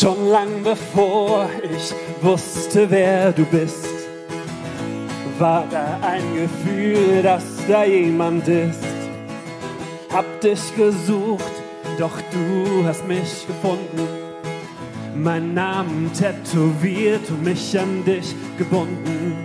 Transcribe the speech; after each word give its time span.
Schon 0.00 0.28
lang 0.28 0.64
bevor 0.64 1.48
ich 1.62 1.94
wusste, 2.20 2.90
wer 2.90 3.30
du 3.30 3.44
bist, 3.44 3.86
war 5.38 5.64
da 5.70 6.00
ein 6.02 6.34
Gefühl, 6.34 7.22
dass 7.22 7.44
da 7.68 7.84
jemand 7.84 8.48
ist. 8.48 8.82
Hab 10.12 10.40
dich 10.40 10.74
gesucht, 10.74 11.52
doch 11.96 12.18
du 12.32 12.84
hast 12.84 13.06
mich 13.06 13.46
gefunden. 13.46 14.08
Mein 15.14 15.54
Namen 15.54 16.10
tätowiert 16.12 17.30
und 17.30 17.44
mich 17.44 17.78
an 17.78 18.04
dich 18.04 18.34
gebunden. 18.58 19.36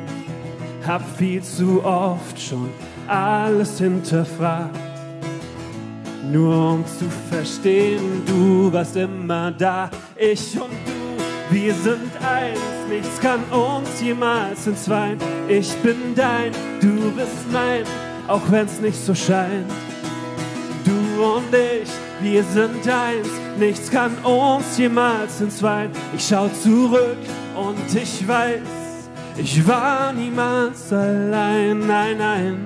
Hab 0.87 1.03
viel 1.15 1.43
zu 1.43 1.83
oft 1.85 2.41
schon 2.41 2.71
alles 3.07 3.77
hinterfragt 3.77 4.88
nur 6.31 6.73
um 6.73 6.85
zu 6.85 7.05
verstehen, 7.29 8.23
du 8.25 8.71
warst 8.71 8.95
immer 8.95 9.51
da, 9.51 9.89
ich 10.15 10.55
und 10.55 10.71
du, 10.85 11.55
wir 11.55 11.73
sind 11.73 12.11
eins, 12.21 12.59
nichts 12.89 13.19
kann 13.19 13.43
uns 13.45 14.01
jemals 14.01 14.67
entzweien. 14.67 15.17
Ich 15.47 15.73
bin 15.77 16.13
dein, 16.15 16.51
du 16.79 17.11
bist 17.11 17.51
mein, 17.51 17.83
auch 18.27 18.41
wenn's 18.49 18.79
nicht 18.79 19.03
so 19.03 19.15
scheint. 19.15 19.71
Du 20.85 21.23
und 21.23 21.53
ich, 21.53 21.89
wir 22.21 22.43
sind 22.43 22.87
eins, 22.87 23.29
nichts 23.57 23.89
kann 23.89 24.15
uns 24.23 24.77
jemals 24.77 25.41
entzweien. 25.41 25.91
Ich 26.15 26.27
schau 26.27 26.47
zurück 26.49 27.17
und 27.55 27.95
ich 27.95 28.27
weiß, 28.27 28.61
ich 29.37 29.67
war 29.67 30.13
niemals 30.13 30.91
allein, 30.93 31.87
nein, 31.87 32.17
nein. 32.17 32.65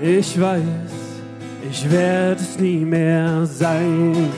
Ich 0.00 0.40
weiß, 0.40 0.89
ich 1.70 1.90
werde 1.90 2.40
es 2.40 2.58
nie 2.58 2.84
mehr 2.84 3.46
sein. 3.46 4.32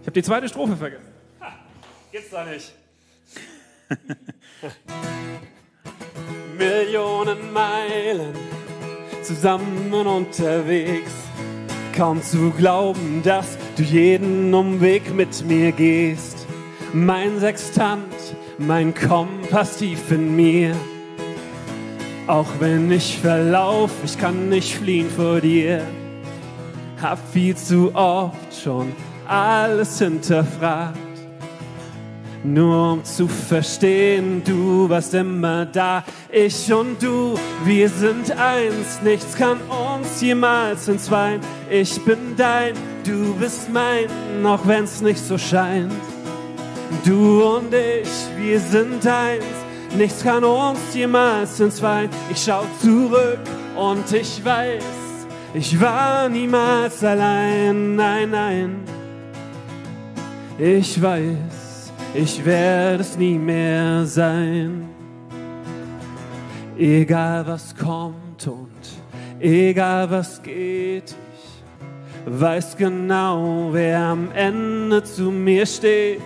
Ich 0.00 0.06
habe 0.06 0.20
die 0.20 0.22
zweite 0.22 0.48
Strophe 0.48 0.76
vergessen. 0.76 1.11
Geht's 2.12 2.28
da 2.28 2.44
nicht? 2.44 2.70
Millionen 6.58 7.50
Meilen 7.54 8.34
zusammen 9.22 9.94
unterwegs. 9.94 11.10
Kaum 11.96 12.22
zu 12.22 12.50
glauben, 12.50 13.22
dass 13.24 13.56
du 13.76 13.82
jeden 13.82 14.52
Umweg 14.52 15.14
mit 15.14 15.42
mir 15.46 15.72
gehst. 15.72 16.46
Mein 16.92 17.40
Sextant, 17.40 18.36
mein 18.58 18.94
Kompass 18.94 19.78
tief 19.78 20.10
in 20.10 20.36
mir. 20.36 20.76
Auch 22.26 22.48
wenn 22.58 22.92
ich 22.92 23.20
verlauf, 23.20 23.90
ich 24.04 24.18
kann 24.18 24.50
nicht 24.50 24.74
fliehen 24.74 25.08
vor 25.08 25.40
dir. 25.40 25.82
Hab 27.00 27.18
viel 27.32 27.56
zu 27.56 27.94
oft 27.94 28.54
schon 28.62 28.92
alles 29.26 29.98
hinterfragt 29.98 31.01
nur 32.44 32.92
um 32.92 33.04
zu 33.04 33.28
verstehen, 33.28 34.42
du 34.44 34.88
warst 34.88 35.14
immer 35.14 35.64
da, 35.64 36.04
ich 36.30 36.72
und 36.72 37.00
du, 37.02 37.34
wir 37.64 37.88
sind 37.88 38.30
eins, 38.32 39.00
nichts 39.02 39.34
kann 39.36 39.58
uns 39.62 40.20
jemals 40.20 40.88
entzweien. 40.88 41.40
Ich 41.70 42.04
bin 42.04 42.34
dein, 42.36 42.74
du 43.04 43.34
bist 43.34 43.68
mein, 43.72 44.08
auch 44.44 44.66
wenn's 44.66 45.00
nicht 45.00 45.24
so 45.24 45.38
scheint. 45.38 45.92
Du 47.04 47.42
und 47.42 47.72
ich, 47.72 48.10
wir 48.36 48.60
sind 48.60 49.06
eins, 49.06 49.44
nichts 49.96 50.22
kann 50.22 50.44
uns 50.44 50.80
jemals 50.94 51.60
entzweien. 51.60 52.10
Ich 52.30 52.42
schau 52.42 52.64
zurück 52.80 53.40
und 53.76 54.12
ich 54.12 54.44
weiß, 54.44 54.82
ich 55.54 55.80
war 55.80 56.28
niemals 56.28 57.04
allein, 57.04 57.94
nein, 57.94 58.30
nein. 58.30 58.76
Ich 60.58 61.00
weiß, 61.00 61.61
ich 62.14 62.44
werde 62.44 63.02
es 63.02 63.16
nie 63.16 63.38
mehr 63.38 64.04
sein. 64.06 64.88
Egal 66.76 67.46
was 67.46 67.74
kommt 67.74 68.46
und 68.46 68.68
egal 69.40 70.10
was 70.10 70.42
geht, 70.42 71.14
ich 72.26 72.40
weiß 72.40 72.76
genau, 72.76 73.68
wer 73.72 73.98
am 74.00 74.30
Ende 74.32 75.02
zu 75.02 75.30
mir 75.30 75.66
steht. 75.66 76.20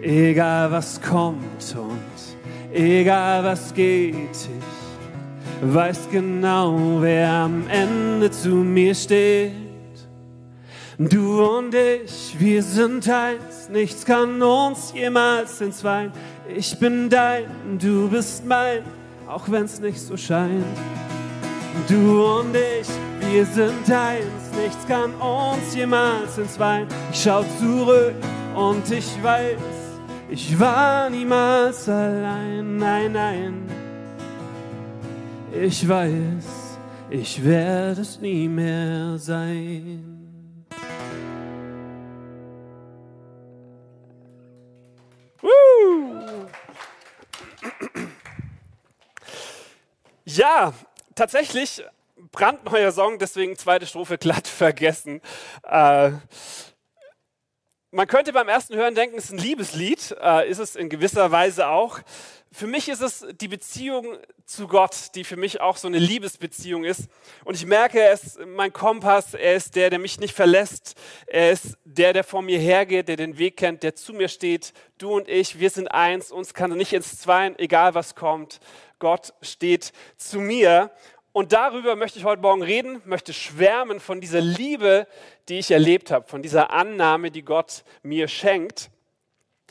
Egal 0.00 0.70
was 0.70 1.00
kommt 1.00 1.76
und 1.76 2.72
egal 2.72 3.42
was 3.44 3.74
geht, 3.74 4.18
ich 4.30 5.74
weiß 5.74 6.08
genau, 6.12 6.98
wer 7.00 7.30
am 7.30 7.64
Ende 7.68 8.30
zu 8.30 8.50
mir 8.50 8.94
steht. 8.94 9.67
Du 11.00 11.44
und 11.44 11.72
ich, 11.76 12.34
wir 12.40 12.60
sind 12.60 13.08
eins, 13.08 13.68
nichts 13.68 14.04
kann 14.04 14.42
uns 14.42 14.92
jemals 14.92 15.60
entzweien. 15.60 16.10
Ich 16.52 16.76
bin 16.76 17.08
dein, 17.08 17.44
du 17.78 18.08
bist 18.08 18.44
mein, 18.44 18.82
auch 19.28 19.48
wenn's 19.48 19.78
nicht 19.78 20.00
so 20.00 20.16
scheint. 20.16 20.64
Du 21.86 22.24
und 22.24 22.52
ich, 22.52 22.88
wir 23.30 23.46
sind 23.46 23.88
eins, 23.88 24.50
nichts 24.60 24.84
kann 24.88 25.14
uns 25.14 25.72
jemals 25.72 26.36
entzweien. 26.36 26.88
Ich 27.12 27.22
schau 27.22 27.44
zurück 27.60 28.16
und 28.56 28.90
ich 28.90 29.22
weiß, 29.22 29.56
ich 30.28 30.58
war 30.58 31.08
niemals 31.10 31.88
allein, 31.88 32.76
nein, 32.76 33.12
nein. 33.12 33.62
Ich 35.62 35.88
weiß, 35.88 36.78
ich 37.08 37.44
werde 37.44 38.00
es 38.00 38.20
nie 38.20 38.48
mehr 38.48 39.16
sein. 39.16 40.17
Ja, 50.38 50.72
tatsächlich 51.16 51.82
brandneuer 52.30 52.92
Song, 52.92 53.18
deswegen 53.18 53.56
zweite 53.56 53.88
Strophe 53.88 54.18
glatt 54.18 54.46
vergessen. 54.46 55.20
Äh, 55.64 56.12
man 57.90 58.06
könnte 58.06 58.32
beim 58.32 58.48
ersten 58.48 58.76
Hören 58.76 58.94
denken, 58.94 59.18
es 59.18 59.24
ist 59.24 59.32
ein 59.32 59.38
Liebeslied, 59.38 60.14
äh, 60.22 60.48
ist 60.48 60.60
es 60.60 60.76
in 60.76 60.90
gewisser 60.90 61.32
Weise 61.32 61.66
auch. 61.66 61.98
Für 62.52 62.68
mich 62.68 62.88
ist 62.88 63.00
es 63.00 63.26
die 63.40 63.48
Beziehung 63.48 64.16
zu 64.46 64.68
Gott, 64.68 65.16
die 65.16 65.24
für 65.24 65.36
mich 65.36 65.60
auch 65.60 65.76
so 65.76 65.88
eine 65.88 65.98
Liebesbeziehung 65.98 66.84
ist. 66.84 67.08
Und 67.44 67.56
ich 67.56 67.66
merke, 67.66 68.00
er 68.00 68.12
ist 68.12 68.38
mein 68.46 68.72
Kompass, 68.72 69.34
er 69.34 69.56
ist 69.56 69.74
der, 69.74 69.90
der 69.90 69.98
mich 69.98 70.20
nicht 70.20 70.34
verlässt. 70.34 70.94
Er 71.26 71.50
ist 71.50 71.76
der, 71.84 72.12
der 72.12 72.22
vor 72.22 72.42
mir 72.42 72.60
hergeht, 72.60 73.08
der 73.08 73.16
den 73.16 73.38
Weg 73.38 73.56
kennt, 73.56 73.82
der 73.82 73.96
zu 73.96 74.12
mir 74.12 74.28
steht. 74.28 74.72
Du 74.98 75.14
und 75.14 75.28
ich, 75.28 75.58
wir 75.58 75.70
sind 75.70 75.88
eins, 75.88 76.30
uns 76.30 76.54
kann 76.54 76.70
er 76.70 76.76
nicht 76.76 76.92
ins 76.92 77.18
Zweien, 77.18 77.58
egal 77.58 77.94
was 77.94 78.14
kommt. 78.14 78.60
Gott 78.98 79.32
steht 79.42 79.92
zu 80.16 80.40
mir. 80.40 80.90
Und 81.32 81.52
darüber 81.52 81.94
möchte 81.94 82.18
ich 82.18 82.24
heute 82.24 82.42
Morgen 82.42 82.62
reden, 82.62 83.00
möchte 83.04 83.32
schwärmen 83.32 84.00
von 84.00 84.20
dieser 84.20 84.40
Liebe, 84.40 85.06
die 85.48 85.58
ich 85.58 85.70
erlebt 85.70 86.10
habe, 86.10 86.26
von 86.26 86.42
dieser 86.42 86.70
Annahme, 86.70 87.30
die 87.30 87.42
Gott 87.42 87.84
mir 88.02 88.28
schenkt. 88.28 88.90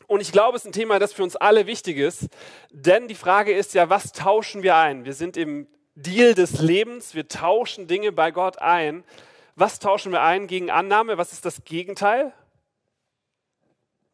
Und 0.07 0.21
ich 0.21 0.31
glaube, 0.31 0.55
es 0.55 0.63
ist 0.63 0.69
ein 0.69 0.73
Thema, 0.73 0.99
das 0.99 1.11
für 1.11 1.23
uns 1.23 1.35
alle 1.35 1.67
wichtig 1.67 1.97
ist, 1.97 2.27
denn 2.71 3.09
die 3.09 3.15
Frage 3.15 3.53
ist 3.53 3.73
ja, 3.73 3.89
was 3.89 4.13
tauschen 4.13 4.63
wir 4.63 4.77
ein? 4.77 5.03
Wir 5.03 5.13
sind 5.13 5.35
im 5.35 5.67
Deal 5.95 6.33
des 6.33 6.61
Lebens, 6.61 7.15
wir 7.15 7.27
tauschen 7.27 7.87
Dinge 7.87 8.11
bei 8.13 8.31
Gott 8.31 8.59
ein. 8.59 9.03
Was 9.55 9.79
tauschen 9.79 10.11
wir 10.11 10.21
ein 10.21 10.47
gegen 10.47 10.69
Annahme? 10.69 11.17
Was 11.17 11.33
ist 11.33 11.43
das 11.43 11.63
Gegenteil? 11.65 12.31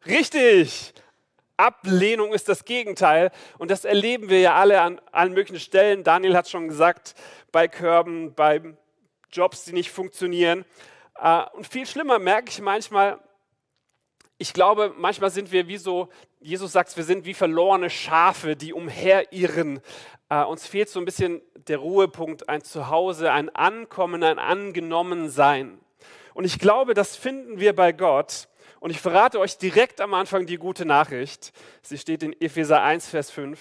Richtig! 0.06 0.94
Ablehnung 1.58 2.34
ist 2.34 2.50
das 2.50 2.66
Gegenteil. 2.66 3.32
Und 3.58 3.72
das 3.72 3.86
erleben 3.86 4.30
wir 4.30 4.40
ja 4.40 4.56
alle 4.56 4.82
an 4.82 5.00
allen 5.12 5.34
möglichen 5.34 5.60
Stellen. 5.60 6.04
Daniel 6.04 6.36
hat 6.36 6.50
schon 6.50 6.68
gesagt, 6.68 7.16
bei 7.52 7.68
Körben, 7.68 8.34
bei 8.34 8.62
Jobs, 9.32 9.66
die 9.66 9.74
nicht 9.74 9.92
funktionieren. 9.92 10.66
Äh, 11.20 11.44
und 11.54 11.68
viel 11.68 11.86
schlimmer 11.86 12.20
merke 12.20 12.50
ich 12.50 12.62
manchmal, 12.62 13.20
ich 14.38 14.54
glaube, 14.54 14.94
manchmal 14.98 15.30
sind 15.30 15.52
wir 15.52 15.68
wie 15.68 15.78
so, 15.78 16.10
Jesus 16.42 16.74
sagt, 16.74 16.98
wir 16.98 17.04
sind 17.04 17.26
wie 17.26 17.34
verlorene 17.34 17.90
Schafe, 17.90 18.56
die 18.56 18.74
umherirren. 18.74 19.80
Uh, 20.32 20.48
uns 20.48 20.66
fehlt 20.66 20.90
so 20.90 21.00
ein 21.00 21.06
bisschen 21.06 21.42
der 21.68 21.78
Ruhepunkt, 21.78 22.50
ein 22.50 22.64
Zuhause, 22.64 23.32
ein 23.32 23.50
Ankommen, 23.56 24.24
ein 24.24 24.40
Angenommensein. 24.40 25.80
Und 26.34 26.46
ich 26.46 26.58
glaube, 26.58 26.94
das 26.94 27.16
finden 27.16 27.60
wir 27.60 27.76
bei 27.76 27.92
Gott. 27.92 28.48
Und 28.84 28.90
ich 28.90 29.00
verrate 29.00 29.40
euch 29.40 29.58
direkt 29.58 30.02
am 30.02 30.14
Anfang 30.14 30.46
die 30.46 30.58
gute 30.58 30.84
Nachricht. 30.84 31.54
Sie 31.84 31.98
steht 31.98 32.22
in 32.22 32.36
Epheser 32.42 32.84
1, 32.84 33.08
Vers 33.08 33.32
5. 33.32 33.58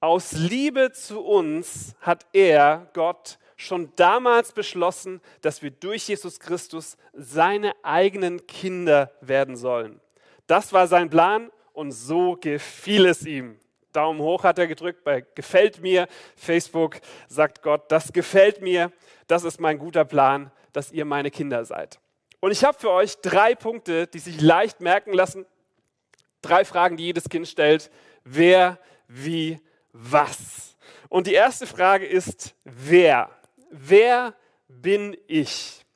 Aus 0.00 0.32
Liebe 0.32 0.90
zu 0.90 1.20
uns 1.20 1.94
hat 2.00 2.26
er, 2.32 2.88
Gott, 2.92 3.38
schon 3.56 3.92
damals 3.94 4.50
beschlossen, 4.50 5.20
dass 5.42 5.62
wir 5.62 5.70
durch 5.70 6.08
Jesus 6.08 6.40
Christus 6.40 6.96
seine 7.12 7.72
eigenen 7.84 8.44
Kinder 8.48 9.12
werden 9.20 9.54
sollen. 9.54 10.00
Das 10.48 10.72
war 10.72 10.88
sein 10.88 11.08
Plan 11.08 11.52
und 11.72 11.92
so 11.92 12.34
gefiel 12.34 13.06
es 13.06 13.24
ihm. 13.24 13.60
Daumen 13.92 14.18
hoch 14.18 14.42
hat 14.42 14.58
er 14.58 14.66
gedrückt 14.66 15.04
bei 15.04 15.24
gefällt 15.36 15.80
mir. 15.82 16.08
Facebook 16.34 17.00
sagt 17.28 17.62
Gott, 17.62 17.92
das 17.92 18.12
gefällt 18.12 18.60
mir. 18.60 18.90
Das 19.28 19.44
ist 19.44 19.60
mein 19.60 19.78
guter 19.78 20.04
Plan, 20.04 20.50
dass 20.72 20.90
ihr 20.90 21.04
meine 21.04 21.30
Kinder 21.30 21.64
seid. 21.64 22.00
Und 22.42 22.50
ich 22.50 22.64
habe 22.64 22.76
für 22.76 22.90
euch 22.90 23.18
drei 23.20 23.54
Punkte, 23.54 24.08
die 24.08 24.18
sich 24.18 24.40
leicht 24.40 24.80
merken 24.80 25.12
lassen. 25.12 25.46
Drei 26.40 26.64
Fragen, 26.64 26.96
die 26.96 27.04
jedes 27.04 27.28
Kind 27.28 27.46
stellt. 27.46 27.88
Wer, 28.24 28.80
wie, 29.06 29.60
was? 29.92 30.76
Und 31.08 31.28
die 31.28 31.34
erste 31.34 31.68
Frage 31.68 32.04
ist, 32.04 32.56
wer? 32.64 33.30
Wer 33.70 34.34
bin 34.66 35.16
ich? 35.28 35.86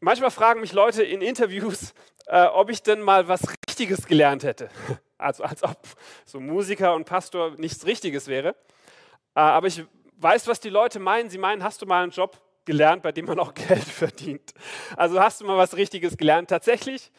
Manchmal 0.00 0.30
fragen 0.30 0.62
mich 0.62 0.72
Leute 0.72 1.02
in 1.02 1.20
Interviews, 1.20 1.92
äh, 2.24 2.46
ob 2.46 2.70
ich 2.70 2.82
denn 2.82 3.02
mal 3.02 3.28
was 3.28 3.42
Richtiges 3.68 4.06
gelernt 4.06 4.44
hätte. 4.44 4.70
Also 5.18 5.44
als 5.44 5.62
ob 5.62 5.78
so 6.24 6.40
Musiker 6.40 6.96
und 6.96 7.04
Pastor 7.04 7.52
nichts 7.56 7.86
Richtiges 7.86 8.26
wäre. 8.26 8.56
Äh, 9.36 9.40
aber 9.40 9.68
ich 9.68 9.84
weiß, 10.16 10.48
was 10.48 10.58
die 10.58 10.68
Leute 10.68 10.98
meinen. 10.98 11.30
Sie 11.30 11.38
meinen, 11.38 11.62
hast 11.62 11.80
du 11.80 11.86
mal 11.86 12.02
einen 12.02 12.10
Job 12.10 12.42
gelernt, 12.64 13.02
bei 13.02 13.12
dem 13.12 13.26
man 13.26 13.38
auch 13.38 13.54
Geld 13.68 13.84
verdient? 13.84 14.54
Also 14.96 15.20
hast 15.20 15.40
du 15.40 15.46
mal 15.46 15.56
was 15.56 15.76
Richtiges 15.76 16.16
gelernt? 16.16 16.50
Tatsächlich 16.50 17.10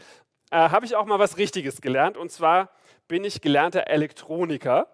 äh, 0.51 0.57
habe 0.57 0.85
ich 0.85 0.95
auch 0.95 1.05
mal 1.05 1.19
was 1.19 1.37
Richtiges 1.37 1.81
gelernt. 1.81 2.17
Und 2.17 2.31
zwar 2.31 2.69
bin 3.07 3.23
ich 3.23 3.41
gelernter 3.41 3.87
Elektroniker. 3.87 4.87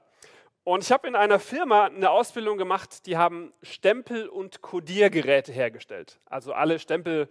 Und 0.64 0.84
ich 0.84 0.92
habe 0.92 1.08
in 1.08 1.16
einer 1.16 1.40
Firma 1.40 1.86
eine 1.86 2.10
Ausbildung 2.10 2.58
gemacht, 2.58 3.06
die 3.06 3.18
haben 3.18 3.54
Stempel- 3.64 4.28
und 4.28 4.62
Kodiergeräte 4.62 5.52
hergestellt. 5.52 6.20
Also 6.26 6.54
alle 6.54 6.80
Stempel 6.80 7.30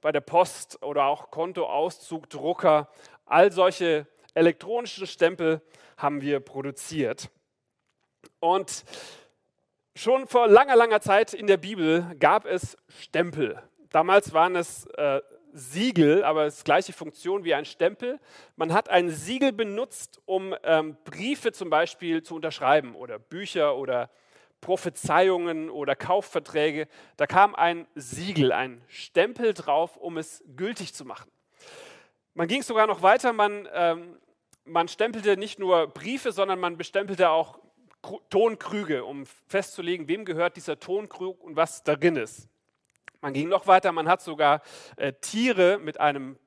bei 0.00 0.12
der 0.12 0.20
Post 0.20 0.82
oder 0.82 1.04
auch 1.04 1.30
Kontoauszug, 1.30 2.28
Drucker, 2.30 2.88
all 3.26 3.52
solche 3.52 4.06
elektronischen 4.34 5.06
Stempel 5.06 5.60
haben 5.96 6.20
wir 6.20 6.40
produziert. 6.40 7.30
Und 8.40 8.84
schon 10.00 10.26
vor 10.26 10.48
langer, 10.48 10.76
langer 10.76 11.00
Zeit 11.02 11.34
in 11.34 11.46
der 11.46 11.58
Bibel 11.58 12.16
gab 12.18 12.46
es 12.46 12.78
Stempel. 12.88 13.62
Damals 13.90 14.32
waren 14.32 14.56
es 14.56 14.86
äh, 14.96 15.20
Siegel, 15.52 16.24
aber 16.24 16.46
es 16.46 16.58
ist 16.58 16.64
gleiche 16.64 16.94
Funktion 16.94 17.44
wie 17.44 17.52
ein 17.52 17.66
Stempel. 17.66 18.18
Man 18.56 18.72
hat 18.72 18.88
ein 18.88 19.10
Siegel 19.10 19.52
benutzt, 19.52 20.22
um 20.24 20.54
ähm, 20.62 20.96
Briefe 21.04 21.52
zum 21.52 21.68
Beispiel 21.68 22.22
zu 22.22 22.36
unterschreiben 22.36 22.94
oder 22.94 23.18
Bücher 23.18 23.76
oder 23.76 24.08
Prophezeiungen 24.62 25.68
oder 25.68 25.96
Kaufverträge. 25.96 26.88
Da 27.18 27.26
kam 27.26 27.54
ein 27.54 27.86
Siegel, 27.94 28.52
ein 28.52 28.82
Stempel 28.88 29.52
drauf, 29.52 29.98
um 29.98 30.16
es 30.16 30.42
gültig 30.56 30.94
zu 30.94 31.04
machen. 31.04 31.30
Man 32.32 32.48
ging 32.48 32.62
sogar 32.62 32.86
noch 32.86 33.02
weiter, 33.02 33.34
man, 33.34 33.68
ähm, 33.74 34.16
man 34.64 34.88
stempelte 34.88 35.36
nicht 35.36 35.58
nur 35.58 35.88
Briefe, 35.88 36.32
sondern 36.32 36.58
man 36.58 36.78
bestempelte 36.78 37.28
auch 37.28 37.58
Tonkrüge, 38.30 39.04
um 39.04 39.26
festzulegen, 39.46 40.08
wem 40.08 40.24
gehört 40.24 40.56
dieser 40.56 40.78
Tonkrug 40.78 41.42
und 41.42 41.56
was 41.56 41.82
darin 41.82 42.16
ist. 42.16 42.48
Man 43.20 43.34
ging 43.34 43.48
noch 43.48 43.66
weiter, 43.66 43.92
man 43.92 44.08
hat 44.08 44.22
sogar 44.22 44.62
äh, 44.96 45.12
Tiere 45.12 45.78
mit 45.78 46.00
einem 46.00 46.38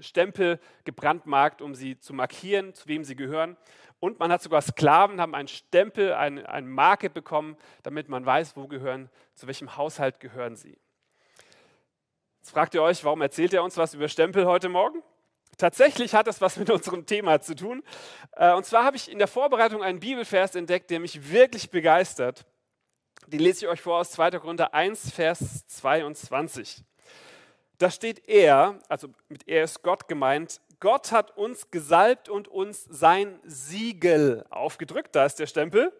Stempel 0.00 0.60
gebrandmarkt, 0.84 1.60
um 1.62 1.74
sie 1.74 1.98
zu 1.98 2.14
markieren, 2.14 2.74
zu 2.74 2.86
wem 2.88 3.04
sie 3.04 3.16
gehören. 3.16 3.56
Und 4.00 4.18
man 4.18 4.32
hat 4.32 4.42
sogar 4.42 4.62
Sklaven, 4.62 5.20
haben 5.20 5.34
einen 5.34 5.48
Stempel, 5.48 6.14
eine, 6.14 6.48
eine 6.48 6.66
Marke 6.66 7.10
bekommen, 7.10 7.56
damit 7.82 8.08
man 8.08 8.24
weiß, 8.24 8.56
wo 8.56 8.66
gehören, 8.66 9.10
zu 9.34 9.46
welchem 9.46 9.76
Haushalt 9.76 10.20
gehören 10.20 10.56
sie. 10.56 10.78
Jetzt 12.40 12.50
fragt 12.50 12.74
ihr 12.74 12.82
euch, 12.82 13.04
warum 13.04 13.22
erzählt 13.22 13.52
er 13.54 13.62
uns 13.62 13.76
was 13.76 13.94
über 13.94 14.08
Stempel 14.08 14.46
heute 14.46 14.68
Morgen? 14.68 15.02
Tatsächlich 15.58 16.14
hat 16.14 16.26
das 16.26 16.40
was 16.40 16.56
mit 16.56 16.70
unserem 16.70 17.06
Thema 17.06 17.40
zu 17.40 17.54
tun. 17.54 17.82
Äh, 18.32 18.52
und 18.54 18.64
zwar 18.64 18.84
habe 18.84 18.96
ich 18.96 19.10
in 19.10 19.18
der 19.18 19.28
Vorbereitung 19.28 19.82
einen 19.82 20.00
Bibelvers 20.00 20.54
entdeckt, 20.54 20.90
der 20.90 21.00
mich 21.00 21.30
wirklich 21.30 21.70
begeistert. 21.70 22.44
Die 23.26 23.38
lese 23.38 23.64
ich 23.64 23.70
euch 23.70 23.80
vor 23.80 23.98
aus 23.98 24.10
2. 24.12 24.32
Korinther 24.32 24.74
1, 24.74 25.12
Vers 25.12 25.66
22. 25.68 26.82
Da 27.78 27.90
steht 27.90 28.28
er, 28.28 28.78
also 28.88 29.08
mit 29.28 29.48
er 29.48 29.64
ist 29.64 29.82
Gott 29.82 30.08
gemeint, 30.08 30.60
Gott 30.80 31.12
hat 31.12 31.36
uns 31.36 31.70
gesalbt 31.70 32.28
und 32.28 32.48
uns 32.48 32.84
sein 32.90 33.38
Siegel 33.44 34.44
aufgedrückt, 34.50 35.14
da 35.14 35.24
ist 35.24 35.38
der 35.38 35.46
Stempel. 35.46 35.92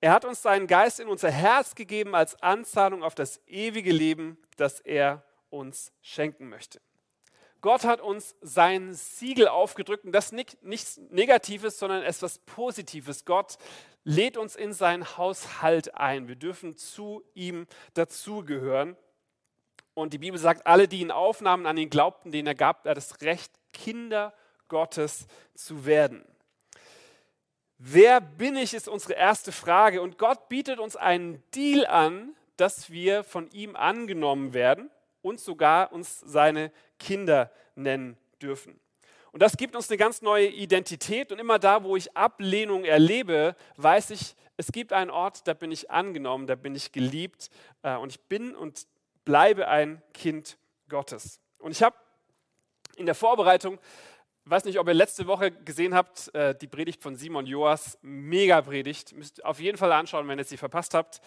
Er 0.00 0.12
hat 0.12 0.24
uns 0.24 0.40
seinen 0.40 0.66
Geist 0.66 0.98
in 1.00 1.08
unser 1.08 1.30
Herz 1.30 1.74
gegeben 1.74 2.14
als 2.14 2.42
Anzahlung 2.42 3.02
auf 3.02 3.14
das 3.14 3.40
ewige 3.46 3.92
Leben, 3.92 4.38
das 4.56 4.80
er 4.80 5.22
uns 5.50 5.92
schenken 6.00 6.48
möchte. 6.48 6.80
Gott 7.60 7.84
hat 7.84 8.00
uns 8.00 8.36
sein 8.40 8.94
Siegel 8.94 9.48
aufgedrückt 9.48 10.04
und 10.04 10.12
das 10.12 10.32
nicht, 10.32 10.62
nichts 10.62 10.98
Negatives, 11.10 11.78
sondern 11.78 12.02
etwas 12.02 12.38
Positives. 12.38 13.24
Gott 13.24 13.58
lädt 14.04 14.36
uns 14.36 14.56
in 14.56 14.72
seinen 14.72 15.16
Haushalt 15.18 15.94
ein. 15.94 16.28
Wir 16.28 16.36
dürfen 16.36 16.76
zu 16.76 17.22
ihm 17.34 17.66
dazugehören. 17.94 18.96
Und 19.92 20.14
die 20.14 20.18
Bibel 20.18 20.38
sagt, 20.38 20.66
alle, 20.66 20.88
die 20.88 21.00
ihn 21.00 21.10
aufnahmen, 21.10 21.66
an 21.66 21.76
ihn 21.76 21.90
glaubten, 21.90 22.32
denen 22.32 22.46
er 22.46 22.54
gab 22.54 22.86
er 22.86 22.94
das 22.94 23.20
Recht, 23.20 23.52
Kinder 23.72 24.32
Gottes 24.68 25.26
zu 25.54 25.84
werden. 25.84 26.24
Wer 27.76 28.20
bin 28.20 28.56
ich, 28.56 28.72
ist 28.72 28.88
unsere 28.88 29.14
erste 29.14 29.52
Frage. 29.52 30.00
Und 30.00 30.16
Gott 30.16 30.48
bietet 30.48 30.78
uns 30.78 30.96
einen 30.96 31.42
Deal 31.54 31.86
an, 31.86 32.34
dass 32.56 32.90
wir 32.90 33.24
von 33.24 33.50
ihm 33.50 33.76
angenommen 33.76 34.54
werden 34.54 34.90
und 35.22 35.40
sogar 35.40 35.92
uns 35.92 36.20
seine 36.20 36.72
Kinder 36.98 37.50
nennen 37.74 38.16
dürfen. 38.40 38.78
Und 39.32 39.42
das 39.42 39.56
gibt 39.56 39.76
uns 39.76 39.88
eine 39.88 39.96
ganz 39.96 40.22
neue 40.22 40.48
Identität. 40.48 41.30
Und 41.30 41.38
immer 41.38 41.58
da, 41.58 41.84
wo 41.84 41.96
ich 41.96 42.16
Ablehnung 42.16 42.84
erlebe, 42.84 43.54
weiß 43.76 44.10
ich, 44.10 44.34
es 44.56 44.72
gibt 44.72 44.92
einen 44.92 45.10
Ort, 45.10 45.46
da 45.46 45.54
bin 45.54 45.72
ich 45.72 45.90
angenommen, 45.90 46.46
da 46.46 46.54
bin 46.54 46.74
ich 46.74 46.92
geliebt 46.92 47.48
äh, 47.82 47.96
und 47.96 48.10
ich 48.10 48.20
bin 48.20 48.54
und 48.54 48.86
bleibe 49.24 49.68
ein 49.68 50.02
Kind 50.12 50.58
Gottes. 50.88 51.40
Und 51.58 51.70
ich 51.70 51.82
habe 51.82 51.96
in 52.96 53.06
der 53.06 53.14
Vorbereitung, 53.14 53.78
weiß 54.44 54.64
nicht, 54.64 54.78
ob 54.78 54.88
ihr 54.88 54.94
letzte 54.94 55.26
Woche 55.26 55.50
gesehen 55.50 55.94
habt, 55.94 56.34
äh, 56.34 56.54
die 56.54 56.66
Predigt 56.66 57.02
von 57.02 57.16
Simon 57.16 57.46
Joas, 57.46 57.98
mega 58.02 58.60
Predigt, 58.60 59.12
müsst 59.12 59.44
auf 59.44 59.60
jeden 59.60 59.78
Fall 59.78 59.92
anschauen, 59.92 60.28
wenn 60.28 60.38
ihr 60.38 60.44
sie 60.44 60.56
verpasst 60.56 60.92
habt. 60.92 61.22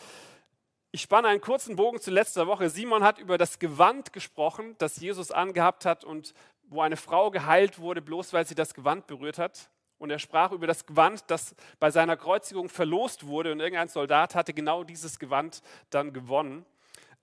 Ich 0.96 1.02
spanne 1.02 1.28
einen 1.28 1.42
kurzen 1.42 1.76
Bogen 1.76 2.00
zu 2.00 2.12
letzter 2.12 2.46
Woche. 2.46 2.70
Simon 2.70 3.04
hat 3.04 3.18
über 3.18 3.40
das 3.40 3.58
Gewand 3.58 4.14
gesprochen, 4.14 4.76
das 4.78 4.98
Jesus 4.98 5.32
angehabt 5.32 5.86
hat 5.86 6.04
und 6.04 6.36
wo 6.66 6.82
eine 6.82 6.98
Frau 6.98 7.32
geheilt 7.32 7.80
wurde, 7.80 8.00
bloß 8.00 8.32
weil 8.32 8.46
sie 8.46 8.54
das 8.54 8.76
Gewand 8.76 9.08
berührt 9.08 9.40
hat. 9.40 9.72
Und 9.98 10.12
er 10.12 10.20
sprach 10.20 10.52
über 10.52 10.68
das 10.68 10.86
Gewand, 10.86 11.24
das 11.32 11.56
bei 11.80 11.90
seiner 11.90 12.16
Kreuzigung 12.16 12.70
verlost 12.70 13.26
wurde. 13.26 13.54
Und 13.54 13.60
irgendein 13.60 13.88
Soldat 13.88 14.36
hatte 14.36 14.54
genau 14.54 14.84
dieses 14.84 15.18
Gewand 15.18 15.64
dann 15.90 16.14
gewonnen. 16.14 16.64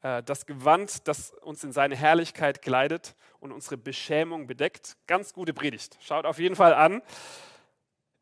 Äh, 0.03 0.25
das 0.25 0.47
Gewand, 0.47 1.07
das 1.07 1.31
uns 1.35 1.63
in 1.63 1.71
seine 1.71 1.95
Herrlichkeit 1.95 2.63
kleidet 2.63 3.15
und 3.39 3.53
unsere 3.53 3.77
Beschämung 3.77 4.49
bedeckt. 4.49 4.97
Ganz 5.07 5.33
gute 5.33 5.55
Predigt. 5.55 5.97
Schaut 6.01 6.27
auf 6.27 6.41
jeden 6.41 6.57
Fall 6.57 6.75
an. 6.75 7.03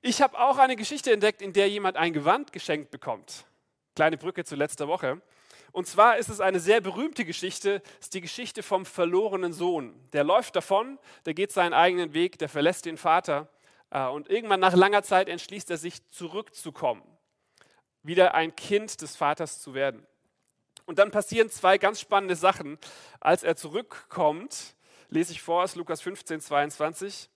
Ich 0.02 0.20
habe 0.20 0.38
auch 0.38 0.58
eine 0.58 0.76
Geschichte 0.76 1.10
entdeckt, 1.10 1.40
in 1.40 1.54
der 1.54 1.70
jemand 1.70 1.96
ein 1.96 2.12
Gewand 2.12 2.52
geschenkt 2.52 2.90
bekommt. 2.90 3.46
Kleine 3.94 4.18
Brücke 4.18 4.44
zu 4.44 4.54
letzter 4.54 4.88
Woche. 4.88 5.22
Und 5.72 5.86
zwar 5.86 6.16
ist 6.16 6.28
es 6.28 6.40
eine 6.40 6.60
sehr 6.60 6.80
berühmte 6.80 7.24
Geschichte, 7.24 7.82
ist 8.00 8.14
die 8.14 8.20
Geschichte 8.20 8.62
vom 8.62 8.86
verlorenen 8.86 9.52
Sohn. 9.52 9.94
Der 10.12 10.24
läuft 10.24 10.56
davon, 10.56 10.98
der 11.26 11.34
geht 11.34 11.52
seinen 11.52 11.74
eigenen 11.74 12.14
Weg, 12.14 12.38
der 12.38 12.48
verlässt 12.48 12.86
den 12.86 12.96
Vater 12.96 13.48
äh, 13.90 14.06
und 14.06 14.30
irgendwann 14.30 14.60
nach 14.60 14.74
langer 14.74 15.02
Zeit 15.02 15.28
entschließt 15.28 15.70
er 15.70 15.76
sich 15.76 16.06
zurückzukommen, 16.08 17.02
wieder 18.02 18.34
ein 18.34 18.54
Kind 18.56 19.02
des 19.02 19.16
Vaters 19.16 19.60
zu 19.60 19.74
werden. 19.74 20.06
Und 20.86 20.98
dann 20.98 21.10
passieren 21.10 21.50
zwei 21.50 21.76
ganz 21.76 22.00
spannende 22.00 22.34
Sachen. 22.34 22.78
Als 23.20 23.42
er 23.42 23.56
zurückkommt, 23.56 24.74
lese 25.10 25.32
ich 25.32 25.42
vor 25.42 25.62
aus 25.62 25.74
Lukas 25.74 26.00
15, 26.00 26.40
22, 26.40 27.28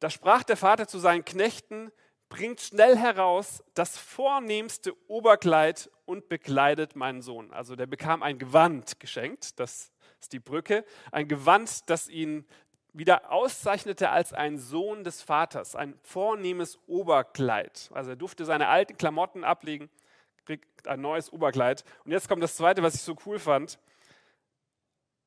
da 0.00 0.10
sprach 0.10 0.42
der 0.42 0.56
Vater 0.56 0.88
zu 0.88 0.98
seinen 0.98 1.24
Knechten, 1.24 1.92
bringt 2.32 2.62
schnell 2.62 2.96
heraus 2.96 3.62
das 3.74 3.98
vornehmste 3.98 4.94
Oberkleid 5.06 5.90
und 6.06 6.30
bekleidet 6.30 6.96
meinen 6.96 7.20
Sohn. 7.20 7.52
Also 7.52 7.76
der 7.76 7.84
bekam 7.84 8.22
ein 8.22 8.38
Gewand 8.38 8.98
geschenkt, 9.00 9.60
das 9.60 9.92
ist 10.18 10.32
die 10.32 10.38
Brücke, 10.38 10.86
ein 11.10 11.28
Gewand, 11.28 11.90
das 11.90 12.08
ihn 12.08 12.46
wieder 12.94 13.30
auszeichnete 13.30 14.08
als 14.08 14.32
ein 14.32 14.56
Sohn 14.56 15.04
des 15.04 15.20
Vaters, 15.20 15.76
ein 15.76 15.98
vornehmes 16.00 16.78
Oberkleid. 16.86 17.90
Also 17.92 18.10
er 18.10 18.16
durfte 18.16 18.46
seine 18.46 18.68
alten 18.68 18.96
Klamotten 18.96 19.44
ablegen, 19.44 19.90
kriegt 20.46 20.88
ein 20.88 21.02
neues 21.02 21.30
Oberkleid. 21.34 21.84
Und 22.06 22.12
jetzt 22.12 22.30
kommt 22.30 22.42
das 22.42 22.56
Zweite, 22.56 22.82
was 22.82 22.94
ich 22.94 23.02
so 23.02 23.14
cool 23.26 23.38
fand. 23.38 23.78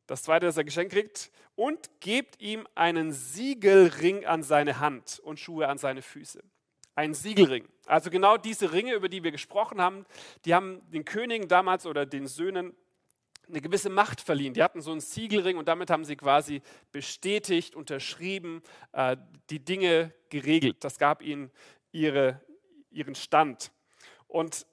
Das 0.08 0.24
Zweite, 0.24 0.48
das 0.48 0.58
er 0.58 0.64
geschenkt 0.64 0.94
kriegt. 0.94 1.32
Und 1.54 1.92
gebt 2.00 2.42
ihm 2.42 2.68
einen 2.74 3.12
Siegelring 3.12 4.26
an 4.26 4.42
seine 4.42 4.80
Hand 4.80 5.20
und 5.20 5.40
Schuhe 5.40 5.68
an 5.68 5.78
seine 5.78 6.02
Füße. 6.02 6.44
Einen 6.96 7.14
Siegelring. 7.14 7.68
Also 7.86 8.10
genau 8.10 8.38
diese 8.38 8.72
Ringe, 8.72 8.94
über 8.94 9.10
die 9.10 9.24
wir 9.24 9.32
gesprochen 9.32 9.82
haben, 9.82 10.06
die 10.46 10.56
haben 10.56 10.82
den 10.92 11.06
Königen 11.06 11.48
damals 11.48 11.86
oder 11.86 12.06
den 12.06 12.28
Söhnen 12.28 12.76
eine 13.48 13.62
gewisse 13.62 13.90
Macht 13.90 14.22
verliehen. 14.22 14.54
Die 14.54 14.64
hatten 14.64 14.82
so 14.82 14.92
einen 14.92 15.02
Siegelring 15.02 15.58
und 15.58 15.68
damit 15.68 15.90
haben 15.90 16.04
sie 16.04 16.16
quasi 16.16 16.62
bestätigt, 16.92 17.76
unterschrieben, 17.76 18.64
äh, 18.94 19.18
die 19.50 19.64
Dinge 19.64 20.14
geregelt. 20.30 20.84
Das 20.84 20.98
gab 20.98 21.22
ihnen 21.22 21.52
ihre, 21.92 22.42
ihren 22.90 23.14
Stand. 23.14 23.72
Und 24.28 24.66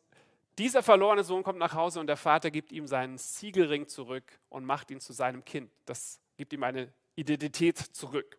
dieser 0.58 0.82
verlorene 0.82 1.24
Sohn 1.24 1.42
kommt 1.42 1.58
nach 1.58 1.74
Hause 1.74 2.00
und 2.00 2.06
der 2.06 2.16
Vater 2.16 2.50
gibt 2.50 2.72
ihm 2.72 2.86
seinen 2.86 3.18
Siegelring 3.18 3.88
zurück 3.88 4.38
und 4.48 4.64
macht 4.64 4.90
ihn 4.90 5.00
zu 5.00 5.12
seinem 5.12 5.44
Kind. 5.44 5.70
Das 5.84 6.20
gibt 6.36 6.52
ihm 6.52 6.62
eine 6.62 6.92
Identität 7.14 7.78
zurück. 7.78 8.38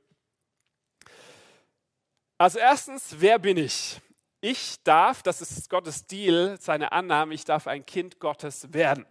Also 2.43 2.59
erstens, 2.59 3.15
wer 3.19 3.39
bin 3.39 3.55
ich? 3.55 4.01
Ich 4.41 4.83
darf, 4.83 5.23
das 5.23 5.39
ist 5.39 5.69
Gottes 5.69 6.07
Deal, 6.07 6.57
seine 6.59 6.91
Annahme, 6.91 7.33
ich 7.33 7.45
darf 7.45 7.67
ein 7.67 7.85
Kind 7.85 8.19
Gottes 8.19 8.73
werden. 8.73 9.05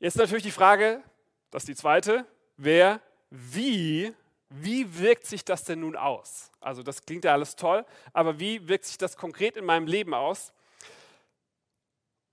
Jetzt 0.00 0.18
natürlich 0.18 0.42
die 0.42 0.50
Frage, 0.50 1.02
das 1.50 1.62
ist 1.62 1.68
die 1.68 1.74
zweite, 1.74 2.26
wer, 2.58 3.00
wie, 3.30 4.12
wie 4.50 4.98
wirkt 4.98 5.24
sich 5.24 5.46
das 5.46 5.64
denn 5.64 5.80
nun 5.80 5.96
aus? 5.96 6.50
Also 6.60 6.82
das 6.82 7.06
klingt 7.06 7.24
ja 7.24 7.32
alles 7.32 7.56
toll, 7.56 7.86
aber 8.12 8.38
wie 8.38 8.68
wirkt 8.68 8.84
sich 8.84 8.98
das 8.98 9.16
konkret 9.16 9.56
in 9.56 9.64
meinem 9.64 9.86
Leben 9.86 10.12
aus? 10.12 10.52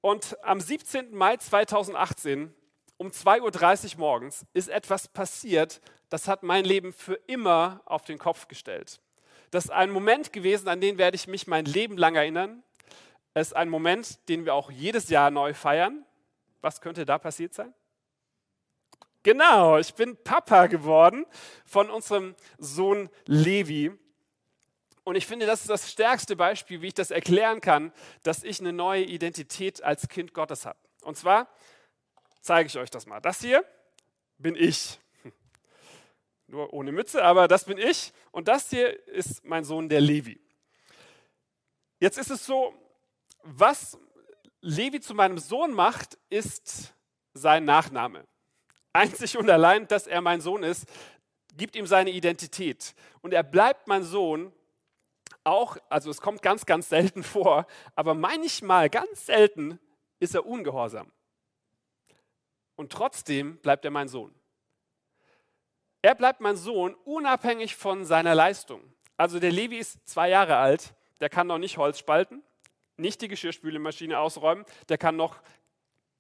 Und 0.02 0.38
am 0.44 0.60
17. 0.60 1.16
Mai 1.16 1.38
2018 1.38 2.54
um 2.98 3.08
2.30 3.08 3.94
Uhr 3.94 4.00
morgens 4.00 4.46
ist 4.52 4.68
etwas 4.68 5.08
passiert, 5.08 5.80
das 6.10 6.28
hat 6.28 6.44
mein 6.44 6.66
Leben 6.66 6.92
für 6.92 7.14
immer 7.28 7.80
auf 7.86 8.04
den 8.04 8.18
Kopf 8.18 8.50
gestellt. 8.50 9.00
Das 9.52 9.66
ist 9.66 9.72
ein 9.72 9.92
Moment 9.92 10.34
gewesen, 10.34 10.68
an 10.70 10.82
den 10.82 10.98
werde 10.98 11.16
ich 11.16 11.28
mich 11.28 11.46
mein 11.46 11.66
Leben 11.66 11.98
lang 11.98 12.16
erinnern. 12.16 12.64
Es 13.34 13.48
ist 13.48 13.54
ein 13.54 13.70
Moment, 13.70 14.28
den 14.30 14.46
wir 14.46 14.56
auch 14.56 14.72
jedes 14.72 15.10
Jahr 15.10 15.30
neu 15.30 15.54
feiern. 15.54 16.06
Was 16.62 16.82
könnte 16.82 17.06
da 17.06 17.18
passiert 17.18 17.54
sein? 17.54 17.74
Genau, 19.24 19.78
ich 19.78 19.94
bin 19.94 20.18
Papa 20.24 20.68
geworden 20.68 21.26
von 21.66 21.90
unserem 21.90 22.36
Sohn 22.58 23.10
Levi. 23.26 23.92
Und 25.04 25.16
ich 25.16 25.28
finde, 25.28 25.46
das 25.46 25.62
ist 25.62 25.70
das 25.70 25.92
stärkste 25.92 26.36
Beispiel, 26.36 26.82
wie 26.82 26.88
ich 26.88 26.94
das 26.94 27.12
erklären 27.12 27.62
kann, 27.62 27.92
dass 28.24 28.44
ich 28.44 28.60
eine 28.60 28.74
neue 28.74 29.04
Identität 29.04 29.84
als 29.84 30.08
Kind 30.08 30.34
Gottes 30.34 30.66
habe. 30.66 30.80
Und 31.04 31.18
zwar 31.18 31.48
zeige 32.42 32.68
ich 32.68 32.78
euch 32.78 32.90
das 32.90 33.06
mal. 33.06 33.20
Das 33.20 33.42
hier 33.42 33.66
bin 34.38 34.56
ich 34.56 35.00
nur 36.52 36.74
ohne 36.74 36.92
Mütze, 36.92 37.24
aber 37.24 37.48
das 37.48 37.66
bin 37.66 37.78
ich 37.78 38.12
und 38.32 38.48
das 38.48 38.70
hier 38.70 39.08
ist 39.08 39.44
mein 39.46 39.64
Sohn, 39.64 39.88
der 39.88 40.02
Levi. 40.02 40.40
Jetzt 42.00 42.18
ist 42.18 42.30
es 42.30 42.46
so, 42.46 42.74
was 43.44 43.98
Levi 44.60 45.00
zu 45.00 45.14
meinem 45.14 45.38
Sohn 45.38 45.72
macht, 45.72 46.18
ist 46.30 46.94
sein 47.34 47.64
Nachname. 47.64 48.28
Einzig 48.92 49.38
und 49.38 49.50
allein, 49.50 49.88
dass 49.88 50.08
er 50.08 50.20
mein 50.20 50.42
Sohn 50.42 50.64
ist, 50.64 50.86
gibt 51.56 51.76
ihm 51.76 51.88
seine 51.88 52.12
Identität. 52.12 52.96
Und 53.22 53.34
er 53.34 53.44
bleibt 53.44 53.88
mein 53.88 54.04
Sohn 54.04 54.52
auch, 55.44 55.78
also 55.90 56.10
es 56.12 56.20
kommt 56.20 56.42
ganz, 56.42 56.66
ganz 56.66 56.90
selten 56.90 57.24
vor, 57.24 57.66
aber 57.96 58.14
manchmal, 58.14 58.90
ganz 58.90 59.26
selten, 59.26 59.80
ist 60.20 60.36
er 60.36 60.46
ungehorsam. 60.46 61.12
Und 62.76 62.92
trotzdem 62.92 63.58
bleibt 63.58 63.86
er 63.86 63.92
mein 63.92 64.10
Sohn. 64.10 64.34
Er 66.02 66.16
bleibt 66.16 66.42
mein 66.42 66.56
Sohn 66.56 66.96
unabhängig 67.06 67.76
von 67.76 68.06
seiner 68.06 68.34
Leistung. 68.34 68.82
Also 69.18 69.40
der 69.40 69.52
Levi 69.52 69.78
ist 69.78 70.08
zwei 70.08 70.30
Jahre 70.30 70.58
alt, 70.58 70.96
der 71.20 71.30
kann 71.30 71.46
noch 71.48 71.60
nicht 71.60 71.78
Holz 71.78 72.00
spalten, 72.00 72.42
nicht 72.98 73.22
die 73.22 73.28
Geschirrspülemaschine 73.28 74.18
ausräumen, 74.18 74.66
der 74.90 74.98
kann 74.98 75.16
noch 75.16 75.40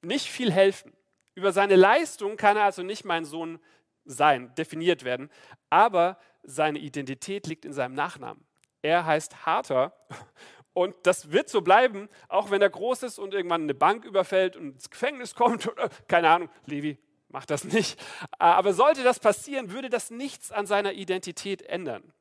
nicht 0.02 0.28
viel 0.28 0.52
helfen. 0.52 0.94
Über 1.34 1.52
seine 1.52 1.76
Leistung 1.76 2.38
kann 2.38 2.58
er 2.58 2.66
also 2.66 2.84
nicht 2.84 3.06
mein 3.06 3.26
Sohn 3.26 3.60
sein, 4.06 4.54
definiert 4.56 5.04
werden, 5.04 5.32
aber 5.70 6.20
seine 6.44 6.80
Identität 6.80 7.48
liegt 7.48 7.66
in 7.66 7.74
seinem 7.74 7.96
Nachnamen. 7.96 8.46
Er 8.84 9.06
heißt 9.06 9.46
Harter 9.46 9.94
und 10.74 10.96
das 11.04 11.32
wird 11.32 11.50
so 11.50 11.62
bleiben, 11.62 12.08
auch 12.28 12.52
wenn 12.52 12.62
er 12.62 12.70
groß 12.70 13.04
ist 13.04 13.20
und 13.20 13.34
irgendwann 13.34 13.64
eine 13.64 13.74
Bank 13.74 14.06
überfällt 14.06 14.56
und 14.56 14.74
ins 14.74 14.90
Gefängnis 14.92 15.34
kommt 15.34 15.68
oder 15.68 15.90
keine 16.08 16.30
Ahnung, 16.30 16.50
Levi, 16.66 17.00
macht 17.32 17.50
das 17.50 17.64
nicht. 17.64 18.00
Aber 18.40 18.74
sollte 18.74 19.04
das 19.04 19.20
passieren, 19.20 19.72
würde 19.72 19.90
das 19.90 20.12
nichts 20.12 20.52
an 20.52 20.66
seiner 20.66 20.94
Identität 20.94 21.62
ändern. 21.64 22.14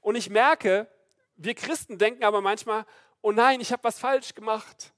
Und 0.00 0.16
ich 0.16 0.30
merke, 0.30 0.88
wir 1.36 1.54
Christen 1.54 1.98
denken 1.98 2.24
aber 2.24 2.40
manchmal, 2.40 2.86
oh 3.22 3.32
nein, 3.32 3.60
ich 3.60 3.72
habe 3.72 3.84
was 3.84 3.98
falsch 3.98 4.34
gemacht. 4.34 4.92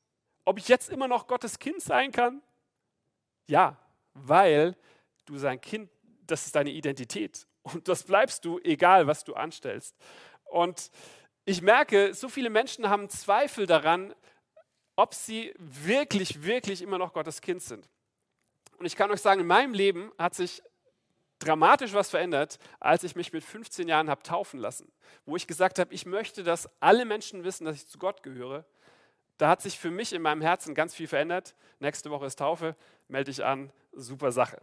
Ob 0.44 0.58
ich 0.58 0.68
jetzt 0.68 0.90
immer 0.90 1.08
noch 1.08 1.26
Gottes 1.26 1.58
Kind 1.58 1.80
sein 1.80 2.12
kann? 2.12 2.42
Ja, 3.46 3.76
weil 4.14 4.76
du 5.24 5.38
sein 5.38 5.60
Kind, 5.60 5.90
das 6.26 6.46
ist 6.46 6.54
deine 6.54 6.70
Identität. 6.70 7.46
Und 7.62 7.86
das 7.88 8.02
bleibst 8.02 8.44
du, 8.44 8.58
egal 8.60 9.06
was 9.06 9.24
du 9.24 9.34
anstellst. 9.34 9.96
Und 10.44 10.90
ich 11.44 11.62
merke, 11.62 12.14
so 12.14 12.28
viele 12.28 12.50
Menschen 12.50 12.88
haben 12.88 13.08
Zweifel 13.08 13.66
daran, 13.66 14.14
ob 14.96 15.14
sie 15.14 15.54
wirklich, 15.58 16.42
wirklich 16.42 16.82
immer 16.82 16.98
noch 16.98 17.12
Gottes 17.12 17.40
Kind 17.40 17.62
sind. 17.62 17.88
Und 18.82 18.86
ich 18.86 18.96
kann 18.96 19.12
euch 19.12 19.20
sagen, 19.20 19.42
in 19.42 19.46
meinem 19.46 19.74
Leben 19.74 20.10
hat 20.18 20.34
sich 20.34 20.60
dramatisch 21.38 21.94
was 21.94 22.10
verändert, 22.10 22.58
als 22.80 23.04
ich 23.04 23.14
mich 23.14 23.32
mit 23.32 23.44
15 23.44 23.86
Jahren 23.86 24.10
habe 24.10 24.24
taufen 24.24 24.58
lassen, 24.58 24.90
wo 25.24 25.36
ich 25.36 25.46
gesagt 25.46 25.78
habe, 25.78 25.94
ich 25.94 26.04
möchte, 26.04 26.42
dass 26.42 26.68
alle 26.80 27.04
Menschen 27.04 27.44
wissen, 27.44 27.64
dass 27.64 27.76
ich 27.76 27.86
zu 27.86 27.96
Gott 27.98 28.24
gehöre. 28.24 28.64
Da 29.38 29.48
hat 29.48 29.62
sich 29.62 29.78
für 29.78 29.92
mich 29.92 30.12
in 30.12 30.20
meinem 30.20 30.42
Herzen 30.42 30.74
ganz 30.74 30.96
viel 30.96 31.06
verändert. 31.06 31.54
Nächste 31.78 32.10
Woche 32.10 32.26
ist 32.26 32.40
Taufe, 32.40 32.74
melde 33.06 33.30
ich 33.30 33.44
an, 33.44 33.70
super 33.92 34.32
Sache. 34.32 34.60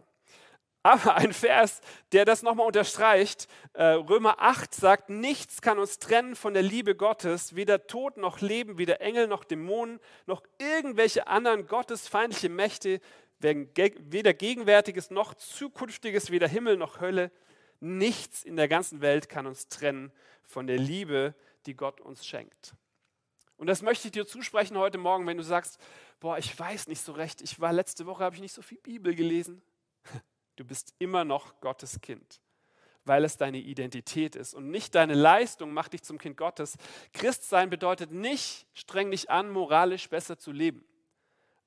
Aber 0.82 1.16
ein 1.16 1.32
Vers, 1.34 1.80
der 2.12 2.24
das 2.24 2.42
nochmal 2.42 2.66
unterstreicht, 2.66 3.48
äh, 3.74 3.84
Römer 3.84 4.36
8 4.40 4.74
sagt, 4.74 5.10
nichts 5.10 5.60
kann 5.60 5.78
uns 5.78 5.98
trennen 5.98 6.34
von 6.34 6.54
der 6.54 6.62
Liebe 6.62 6.94
Gottes, 6.94 7.54
weder 7.54 7.86
Tod 7.86 8.16
noch 8.16 8.40
Leben, 8.40 8.78
weder 8.78 9.02
Engel 9.02 9.28
noch 9.28 9.44
Dämonen, 9.44 10.00
noch 10.26 10.42
irgendwelche 10.58 11.26
anderen 11.26 11.66
gottesfeindliche 11.66 12.48
Mächte, 12.48 13.00
weder 13.40 14.34
Gegenwärtiges 14.34 15.10
noch 15.10 15.34
Zukünftiges, 15.34 16.30
weder 16.30 16.48
Himmel 16.48 16.76
noch 16.76 17.00
Hölle, 17.00 17.30
nichts 17.80 18.42
in 18.42 18.56
der 18.56 18.68
ganzen 18.68 19.00
Welt 19.00 19.28
kann 19.28 19.46
uns 19.46 19.68
trennen 19.68 20.12
von 20.42 20.66
der 20.66 20.78
Liebe, 20.78 21.34
die 21.66 21.74
Gott 21.74 22.00
uns 22.00 22.26
schenkt. 22.26 22.74
Und 23.56 23.66
das 23.66 23.82
möchte 23.82 24.08
ich 24.08 24.12
dir 24.12 24.26
zusprechen 24.26 24.78
heute 24.78 24.98
Morgen, 24.98 25.26
wenn 25.26 25.36
du 25.36 25.42
sagst, 25.42 25.78
boah, 26.18 26.38
ich 26.38 26.58
weiß 26.58 26.88
nicht 26.88 27.02
so 27.02 27.12
recht, 27.12 27.42
ich 27.42 27.60
war 27.60 27.72
letzte 27.72 28.06
Woche, 28.06 28.24
habe 28.24 28.34
ich 28.34 28.40
nicht 28.40 28.54
so 28.54 28.62
viel 28.62 28.78
Bibel 28.78 29.14
gelesen. 29.14 29.62
Du 30.56 30.66
bist 30.66 30.92
immer 30.98 31.24
noch 31.24 31.58
Gottes 31.62 32.02
Kind, 32.02 32.42
weil 33.06 33.24
es 33.24 33.38
deine 33.38 33.56
Identität 33.56 34.36
ist 34.36 34.52
und 34.52 34.70
nicht 34.70 34.94
deine 34.94 35.14
Leistung 35.14 35.72
macht 35.72 35.94
dich 35.94 36.02
zum 36.02 36.18
Kind 36.18 36.36
Gottes. 36.36 36.76
Christsein 37.14 37.70
bedeutet 37.70 38.10
nicht, 38.10 38.66
streng 38.74 39.10
dich 39.10 39.30
an, 39.30 39.48
moralisch 39.48 40.10
besser 40.10 40.36
zu 40.36 40.52
leben 40.52 40.84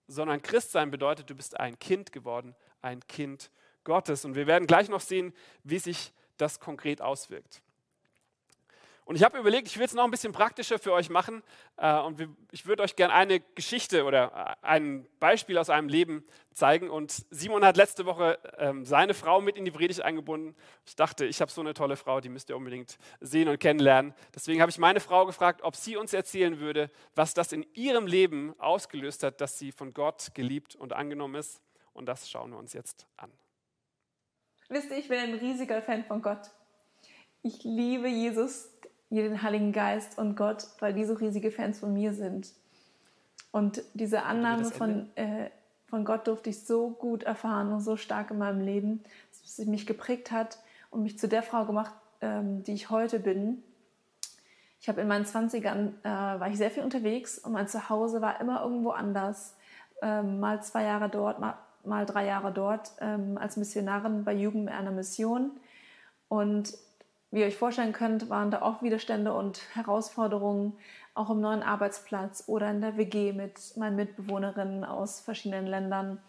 sondern 0.07 0.41
Christsein 0.41 0.91
bedeutet, 0.91 1.29
du 1.29 1.35
bist 1.35 1.59
ein 1.59 1.79
Kind 1.79 2.11
geworden, 2.11 2.55
ein 2.81 3.05
Kind 3.07 3.49
Gottes. 3.83 4.25
Und 4.25 4.35
wir 4.35 4.47
werden 4.47 4.67
gleich 4.67 4.89
noch 4.89 5.01
sehen, 5.01 5.33
wie 5.63 5.79
sich 5.79 6.13
das 6.37 6.59
konkret 6.59 7.01
auswirkt. 7.01 7.62
Und 9.05 9.15
ich 9.17 9.23
habe 9.23 9.37
überlegt, 9.37 9.67
ich 9.67 9.77
will 9.77 9.85
es 9.85 9.93
noch 9.93 10.05
ein 10.05 10.11
bisschen 10.11 10.31
praktischer 10.31 10.79
für 10.79 10.93
euch 10.93 11.09
machen. 11.09 11.43
Äh, 11.77 11.99
und 11.99 12.25
ich 12.51 12.65
würde 12.65 12.83
euch 12.83 12.95
gerne 12.95 13.13
eine 13.13 13.41
Geschichte 13.55 14.05
oder 14.05 14.57
äh, 14.61 14.65
ein 14.65 15.05
Beispiel 15.19 15.57
aus 15.57 15.69
einem 15.69 15.89
Leben 15.89 16.25
zeigen. 16.53 16.89
Und 16.89 17.25
Simon 17.29 17.65
hat 17.65 17.75
letzte 17.75 18.05
Woche 18.05 18.39
ähm, 18.57 18.85
seine 18.85 19.13
Frau 19.13 19.41
mit 19.41 19.57
in 19.57 19.65
die 19.65 19.71
Predigt 19.71 20.01
eingebunden. 20.01 20.55
Ich 20.85 20.95
dachte, 20.95 21.25
ich 21.25 21.41
habe 21.41 21.51
so 21.51 21.59
eine 21.59 21.73
tolle 21.73 21.97
Frau, 21.97 22.21
die 22.21 22.29
müsst 22.29 22.49
ihr 22.49 22.55
unbedingt 22.55 22.97
sehen 23.19 23.49
und 23.49 23.59
kennenlernen. 23.59 24.13
Deswegen 24.33 24.61
habe 24.61 24.69
ich 24.69 24.77
meine 24.77 25.01
Frau 25.01 25.25
gefragt, 25.25 25.61
ob 25.63 25.75
sie 25.75 25.97
uns 25.97 26.13
erzählen 26.13 26.59
würde, 26.59 26.89
was 27.13 27.33
das 27.33 27.51
in 27.51 27.65
ihrem 27.73 28.07
Leben 28.07 28.57
ausgelöst 28.59 29.23
hat, 29.23 29.41
dass 29.41 29.59
sie 29.59 29.71
von 29.71 29.93
Gott 29.93 30.33
geliebt 30.33 30.75
und 30.75 30.93
angenommen 30.93 31.35
ist. 31.35 31.61
Und 31.93 32.05
das 32.05 32.29
schauen 32.29 32.51
wir 32.51 32.57
uns 32.57 32.73
jetzt 32.73 33.05
an. 33.17 33.31
Wisst 34.69 34.89
ihr, 34.89 34.97
ich 34.97 35.09
bin 35.09 35.19
ein 35.19 35.33
riesiger 35.33 35.81
Fan 35.81 36.05
von 36.05 36.21
Gott. 36.21 36.49
Ich 37.43 37.63
liebe 37.63 38.07
Jesus 38.07 38.72
ihr 39.13 39.29
den 39.29 39.43
Heiligen 39.43 39.71
Geist 39.71 40.17
und 40.17 40.35
Gott, 40.35 40.65
weil 40.79 40.93
die 40.93 41.05
so 41.05 41.13
riesige 41.13 41.51
Fans 41.51 41.79
von 41.79 41.93
mir 41.93 42.13
sind. 42.13 42.51
Und 43.51 43.83
diese 43.93 44.23
Annahme 44.23 44.65
von, 44.65 45.07
äh, 45.15 45.51
von 45.85 46.03
Gott 46.03 46.25
durfte 46.25 46.49
ich 46.49 46.65
so 46.65 46.89
gut 46.89 47.21
erfahren 47.21 47.71
und 47.71 47.81
so 47.81 47.95
stark 47.95 48.31
in 48.31 48.39
meinem 48.39 48.61
Leben, 48.61 49.03
dass 49.29 49.57
sie 49.57 49.65
mich 49.65 49.85
geprägt 49.85 50.31
hat 50.31 50.57
und 50.89 51.03
mich 51.03 51.19
zu 51.19 51.27
der 51.27 51.43
Frau 51.43 51.65
gemacht, 51.65 51.93
ähm, 52.21 52.63
die 52.63 52.73
ich 52.73 52.89
heute 52.89 53.19
bin. 53.19 53.61
Ich 54.81 54.89
habe 54.89 55.01
in 55.01 55.07
meinen 55.07 55.25
20ern, 55.25 55.91
äh, 56.01 56.39
war 56.39 56.49
ich 56.49 56.57
sehr 56.57 56.71
viel 56.71 56.83
unterwegs 56.83 57.37
und 57.37 57.51
mein 57.51 57.67
Zuhause 57.67 58.19
war 58.19 58.41
immer 58.41 58.63
irgendwo 58.63 58.89
anders. 58.89 59.55
Ähm, 60.01 60.39
mal 60.39 60.63
zwei 60.63 60.83
Jahre 60.83 61.07
dort, 61.07 61.39
mal, 61.39 61.53
mal 61.85 62.07
drei 62.07 62.25
Jahre 62.25 62.51
dort 62.51 62.93
ähm, 62.99 63.37
als 63.37 63.57
Missionarin 63.57 64.23
bei 64.23 64.33
Jugend 64.33 64.69
einer 64.69 64.91
Mission. 64.91 65.51
Und 66.27 66.73
wie 67.33 67.39
ihr 67.39 67.47
euch 67.47 67.57
vorstellen 67.57 67.93
könnt, 67.93 68.29
waren 68.29 68.51
da 68.51 68.61
auch 68.61 68.83
Widerstände 68.83 69.33
und 69.33 69.59
Herausforderungen, 69.75 70.77
auch 71.15 71.31
im 71.31 71.41
neuen 71.41 71.63
Arbeitsplatz 71.63 72.43
oder 72.45 72.69
in 72.69 72.79
der 72.79 72.95
WG 72.95 73.33
mit 73.33 73.75
meinen 73.75 73.95
Mitbewohnerinnen 73.95 74.85
aus 74.85 75.19
verschiedenen 75.19 75.65
Ländern. 75.65 76.19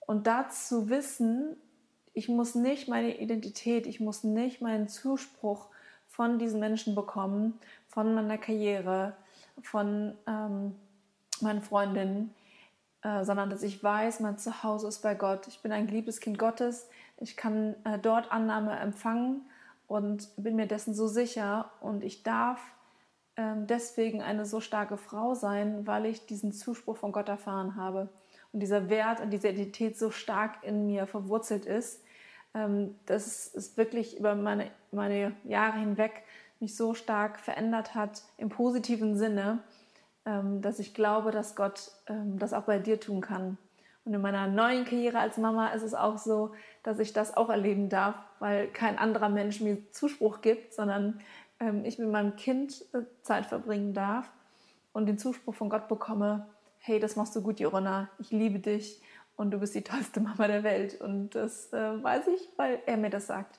Und 0.00 0.26
da 0.26 0.48
zu 0.48 0.88
wissen, 0.88 1.58
ich 2.14 2.30
muss 2.30 2.54
nicht 2.54 2.88
meine 2.88 3.18
Identität, 3.18 3.86
ich 3.86 4.00
muss 4.00 4.24
nicht 4.24 4.62
meinen 4.62 4.88
Zuspruch 4.88 5.66
von 6.08 6.38
diesen 6.38 6.58
Menschen 6.58 6.94
bekommen, 6.94 7.58
von 7.88 8.14
meiner 8.14 8.38
Karriere, 8.38 9.14
von 9.60 10.14
ähm, 10.26 10.74
meinen 11.42 11.60
Freundinnen, 11.60 12.34
äh, 13.02 13.26
sondern 13.26 13.50
dass 13.50 13.62
ich 13.62 13.84
weiß, 13.84 14.20
mein 14.20 14.38
Zuhause 14.38 14.88
ist 14.88 15.02
bei 15.02 15.14
Gott. 15.14 15.48
Ich 15.48 15.60
bin 15.60 15.70
ein 15.70 15.86
geliebtes 15.86 16.20
Kind 16.20 16.38
Gottes. 16.38 16.88
Ich 17.18 17.36
kann 17.36 17.74
äh, 17.84 17.98
dort 17.98 18.32
Annahme 18.32 18.78
empfangen 18.78 19.42
und 19.86 20.28
bin 20.36 20.56
mir 20.56 20.66
dessen 20.66 20.94
so 20.94 21.06
sicher. 21.06 21.70
Und 21.80 22.02
ich 22.02 22.22
darf 22.22 22.60
ähm, 23.36 23.66
deswegen 23.66 24.22
eine 24.22 24.46
so 24.46 24.60
starke 24.60 24.96
Frau 24.96 25.34
sein, 25.34 25.86
weil 25.86 26.06
ich 26.06 26.26
diesen 26.26 26.52
Zuspruch 26.52 26.96
von 26.96 27.12
Gott 27.12 27.28
erfahren 27.28 27.76
habe. 27.76 28.08
Und 28.52 28.60
dieser 28.60 28.88
Wert 28.88 29.20
und 29.20 29.30
diese 29.30 29.48
Identität 29.48 29.98
so 29.98 30.10
stark 30.10 30.62
in 30.62 30.86
mir 30.86 31.06
verwurzelt 31.06 31.66
ist, 31.66 32.02
ähm, 32.54 32.94
dass 33.06 33.54
es 33.54 33.76
wirklich 33.76 34.18
über 34.18 34.34
meine, 34.34 34.70
meine 34.92 35.34
Jahre 35.44 35.78
hinweg 35.78 36.22
mich 36.60 36.76
so 36.76 36.94
stark 36.94 37.40
verändert 37.40 37.94
hat, 37.94 38.22
im 38.38 38.48
positiven 38.48 39.16
Sinne, 39.16 39.58
ähm, 40.24 40.62
dass 40.62 40.78
ich 40.78 40.94
glaube, 40.94 41.30
dass 41.30 41.56
Gott 41.56 41.90
das 42.06 42.52
auch 42.52 42.62
bei 42.62 42.78
dir 42.78 43.00
tun 43.00 43.20
kann. 43.20 43.58
Und 44.04 44.12
in 44.12 44.20
meiner 44.20 44.46
neuen 44.46 44.84
Karriere 44.84 45.18
als 45.18 45.38
Mama 45.38 45.68
ist 45.68 45.82
es 45.82 45.94
auch 45.94 46.18
so, 46.18 46.54
dass 46.82 46.98
ich 46.98 47.12
das 47.12 47.36
auch 47.36 47.48
erleben 47.48 47.88
darf, 47.88 48.16
weil 48.38 48.68
kein 48.68 48.98
anderer 48.98 49.30
Mensch 49.30 49.60
mir 49.60 49.90
Zuspruch 49.92 50.42
gibt, 50.42 50.74
sondern 50.74 51.20
ähm, 51.58 51.84
ich 51.84 51.98
mit 51.98 52.10
meinem 52.10 52.36
Kind 52.36 52.84
äh, 52.92 53.02
Zeit 53.22 53.46
verbringen 53.46 53.94
darf 53.94 54.30
und 54.92 55.06
den 55.06 55.18
Zuspruch 55.18 55.54
von 55.54 55.70
Gott 55.70 55.88
bekomme, 55.88 56.46
hey, 56.78 57.00
das 57.00 57.16
machst 57.16 57.34
du 57.34 57.40
gut, 57.40 57.60
Jorona, 57.60 58.10
ich 58.18 58.30
liebe 58.30 58.58
dich 58.58 59.00
und 59.36 59.52
du 59.52 59.58
bist 59.58 59.74
die 59.74 59.82
tollste 59.82 60.20
Mama 60.20 60.46
der 60.48 60.62
Welt. 60.62 61.00
Und 61.00 61.34
das 61.34 61.72
äh, 61.72 62.02
weiß 62.02 62.28
ich, 62.28 62.48
weil 62.56 62.80
er 62.84 62.98
mir 62.98 63.10
das 63.10 63.26
sagt. 63.26 63.58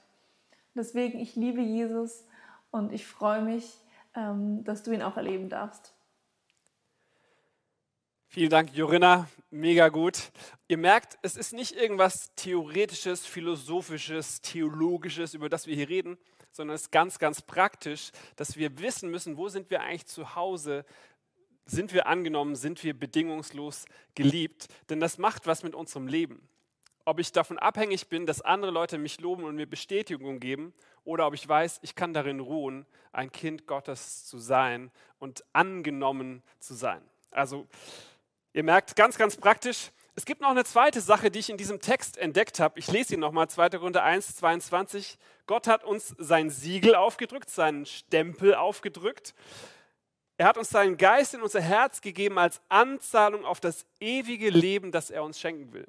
Deswegen, 0.75 1.20
ich 1.20 1.36
liebe 1.36 1.62
Jesus 1.62 2.24
und 2.70 2.94
ich 2.94 3.08
freue 3.08 3.42
mich, 3.42 3.80
ähm, 4.16 4.64
dass 4.64 4.84
du 4.84 4.92
ihn 4.92 5.02
auch 5.02 5.18
erleben 5.18 5.50
darfst. 5.50 5.95
Vielen 8.36 8.50
Dank, 8.50 8.75
Jorinna. 8.75 9.30
Mega 9.50 9.88
gut. 9.88 10.34
Ihr 10.68 10.75
merkt, 10.75 11.18
es 11.22 11.38
ist 11.38 11.54
nicht 11.54 11.72
irgendwas 11.72 12.36
Theoretisches, 12.36 13.25
Philosophisches, 13.25 14.42
Theologisches, 14.42 15.34
über 15.34 15.48
das 15.48 15.68
wir 15.68 15.75
hier 15.77 15.88
reden, 15.88 16.18
sondern 16.51 16.75
es 16.75 16.82
ist 16.82 16.92
ganz, 16.92 17.18
ganz 17.18 17.42
praktisch, 17.42 18.12
dass 18.36 18.58
wir 18.58 18.77
wissen 18.80 19.10
müssen, 19.10 19.38
wo 19.38 19.48
sind 19.48 19.70
wir 19.70 19.80
eigentlich 19.84 20.08
zu 20.08 20.36
Hause, 20.36 20.84
sind 21.65 21.94
wir 21.94 22.08
angenommen, 22.08 22.58
sind 22.58 22.84
wir 22.84 22.94
bedingungslos 22.94 23.86
geliebt, 24.15 24.68
denn 24.89 25.00
das 25.00 25.18
macht 25.18 25.48
was 25.48 25.63
mit 25.63 25.74
unserem 25.74 26.10
Leben. 26.10 26.46
Ob 27.06 27.22
ich 27.22 27.32
davon 27.32 27.58
abhängig 27.58 28.10
bin, 28.10 28.25
dass 28.25 28.42
andere 28.42 28.72
Leute 28.72 28.98
mich 28.98 29.22
loben 29.22 29.46
und 29.46 29.56
mir 29.56 29.65
Bestätigung 29.65 30.42
geben, 30.42 30.74
oder 31.06 31.25
ob 31.25 31.36
ich 31.36 31.48
weiß, 31.48 31.80
ich 31.84 31.96
kann 31.96 32.13
darin 32.13 32.42
ruhen, 32.42 32.86
ein 33.13 33.32
Kind 33.32 33.65
Gottes 33.65 34.25
zu 34.25 34.39
sein 34.39 34.92
und 35.20 35.46
angenommen 35.54 36.44
zu 36.60 36.74
sein. 36.74 37.01
Also, 37.32 37.68
ihr 38.55 38.63
merkt, 38.63 38.95
ganz, 38.95 39.17
ganz 39.17 39.35
praktisch, 39.35 39.91
es 40.15 40.24
gibt 40.24 40.39
noch 40.39 40.50
eine 40.50 40.63
zweite 40.63 41.01
Sache, 41.01 41.29
die 41.29 41.39
ich 41.39 41.50
in 41.50 41.57
diesem 41.57 41.81
Text 41.81 42.17
entdeckt 42.17 42.62
habe. 42.62 42.79
Ich 42.79 42.89
lese 42.89 43.15
ihn 43.15 43.19
nochmal, 43.19 43.50
2. 43.50 43.71
Korinther 43.71 44.03
1, 44.03 44.38
22. 44.38 45.17
Gott 45.45 45.67
hat 45.67 45.83
uns 45.83 46.15
sein 46.17 46.50
Siegel 46.50 46.95
aufgedrückt, 46.95 47.50
seinen 47.50 47.85
Stempel 47.85 48.55
aufgedrückt. 48.55 49.35
Er 50.37 50.48
hat 50.48 50.57
uns 50.57 50.70
seinen 50.70 50.96
Geist 50.96 51.33
in 51.33 51.41
unser 51.41 51.59
Herz 51.59 52.00
gegeben 52.00 52.39
als 52.39 52.61
Anzahlung 52.70 53.44
auf 53.44 53.59
das 53.59 53.85
ewige 54.00 54.50
Leben, 54.50 54.94
das 54.94 55.09
er 55.09 55.24
uns 55.25 55.37
schenken 55.37 55.74
will. 55.74 55.87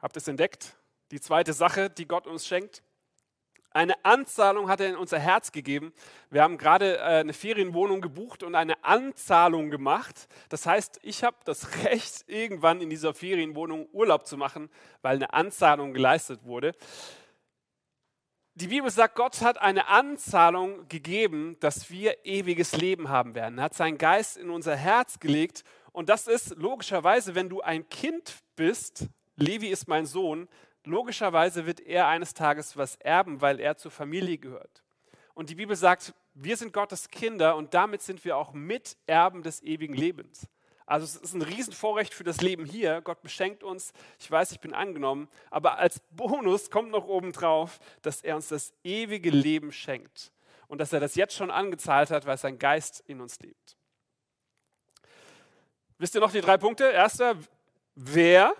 Habt 0.00 0.16
ihr 0.16 0.22
es 0.22 0.28
entdeckt? 0.28 0.74
Die 1.10 1.20
zweite 1.20 1.52
Sache, 1.52 1.90
die 1.90 2.08
Gott 2.08 2.26
uns 2.26 2.46
schenkt. 2.46 2.82
Eine 3.74 4.04
Anzahlung 4.04 4.68
hat 4.68 4.80
er 4.80 4.88
in 4.88 4.94
unser 4.94 5.18
Herz 5.18 5.50
gegeben. 5.50 5.92
Wir 6.30 6.44
haben 6.44 6.58
gerade 6.58 6.98
äh, 6.98 7.00
eine 7.00 7.32
Ferienwohnung 7.32 8.00
gebucht 8.00 8.44
und 8.44 8.54
eine 8.54 8.84
Anzahlung 8.84 9.68
gemacht. 9.68 10.28
Das 10.48 10.64
heißt, 10.64 11.00
ich 11.02 11.24
habe 11.24 11.36
das 11.44 11.68
Recht, 11.84 12.24
irgendwann 12.28 12.80
in 12.80 12.88
dieser 12.88 13.14
Ferienwohnung 13.14 13.88
Urlaub 13.92 14.28
zu 14.28 14.36
machen, 14.36 14.70
weil 15.02 15.16
eine 15.16 15.34
Anzahlung 15.34 15.92
geleistet 15.92 16.44
wurde. 16.44 16.70
Die 18.54 18.68
Bibel 18.68 18.88
sagt, 18.88 19.16
Gott 19.16 19.40
hat 19.40 19.60
eine 19.60 19.88
Anzahlung 19.88 20.86
gegeben, 20.86 21.56
dass 21.58 21.90
wir 21.90 22.24
ewiges 22.24 22.76
Leben 22.76 23.08
haben 23.08 23.34
werden. 23.34 23.58
Er 23.58 23.64
hat 23.64 23.74
seinen 23.74 23.98
Geist 23.98 24.36
in 24.36 24.50
unser 24.50 24.76
Herz 24.76 25.18
gelegt. 25.18 25.64
Und 25.90 26.08
das 26.08 26.28
ist 26.28 26.54
logischerweise, 26.54 27.34
wenn 27.34 27.48
du 27.48 27.60
ein 27.60 27.88
Kind 27.88 28.36
bist, 28.54 29.08
Levi 29.34 29.66
ist 29.66 29.88
mein 29.88 30.06
Sohn, 30.06 30.48
logischerweise 30.84 31.66
wird 31.66 31.80
er 31.80 32.08
eines 32.08 32.34
Tages 32.34 32.76
was 32.76 32.96
erben, 32.96 33.40
weil 33.40 33.60
er 33.60 33.76
zur 33.76 33.90
Familie 33.90 34.38
gehört. 34.38 34.82
Und 35.34 35.50
die 35.50 35.54
Bibel 35.54 35.76
sagt, 35.76 36.14
wir 36.34 36.56
sind 36.56 36.72
Gottes 36.72 37.08
Kinder 37.08 37.56
und 37.56 37.74
damit 37.74 38.02
sind 38.02 38.24
wir 38.24 38.36
auch 38.36 38.52
Miterben 38.52 39.42
des 39.42 39.62
ewigen 39.62 39.94
Lebens. 39.94 40.48
Also 40.86 41.04
es 41.04 41.16
ist 41.16 41.34
ein 41.34 41.42
Riesenvorrecht 41.42 42.12
für 42.12 42.24
das 42.24 42.40
Leben 42.42 42.66
hier. 42.66 43.00
Gott 43.00 43.22
beschenkt 43.22 43.62
uns. 43.62 43.92
Ich 44.18 44.30
weiß, 44.30 44.52
ich 44.52 44.60
bin 44.60 44.74
angenommen. 44.74 45.28
Aber 45.50 45.78
als 45.78 46.00
Bonus 46.10 46.70
kommt 46.70 46.90
noch 46.90 47.06
obendrauf, 47.06 47.78
dass 48.02 48.22
er 48.22 48.36
uns 48.36 48.48
das 48.48 48.72
ewige 48.84 49.30
Leben 49.30 49.72
schenkt. 49.72 50.30
Und 50.68 50.78
dass 50.78 50.92
er 50.92 51.00
das 51.00 51.14
jetzt 51.14 51.34
schon 51.34 51.50
angezahlt 51.50 52.10
hat, 52.10 52.26
weil 52.26 52.36
sein 52.36 52.58
Geist 52.58 53.02
in 53.06 53.20
uns 53.20 53.38
lebt. 53.40 53.76
Wisst 55.98 56.14
ihr 56.14 56.20
noch 56.20 56.32
die 56.32 56.40
drei 56.40 56.58
Punkte? 56.58 56.84
Erster, 56.84 57.36
wer? 57.94 58.54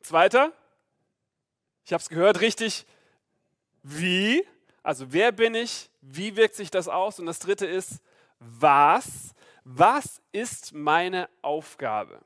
Zweiter, 0.00 0.52
ich 1.88 1.92
habe 1.94 2.02
es 2.02 2.10
gehört, 2.10 2.42
richtig, 2.42 2.84
wie? 3.82 4.46
Also 4.82 5.10
wer 5.10 5.32
bin 5.32 5.54
ich? 5.54 5.88
Wie 6.02 6.36
wirkt 6.36 6.54
sich 6.54 6.70
das 6.70 6.86
aus? 6.86 7.18
Und 7.18 7.24
das 7.24 7.38
dritte 7.38 7.64
ist, 7.64 8.02
was? 8.38 9.34
Was 9.64 10.20
ist 10.30 10.74
meine 10.74 11.30
Aufgabe? 11.40 12.20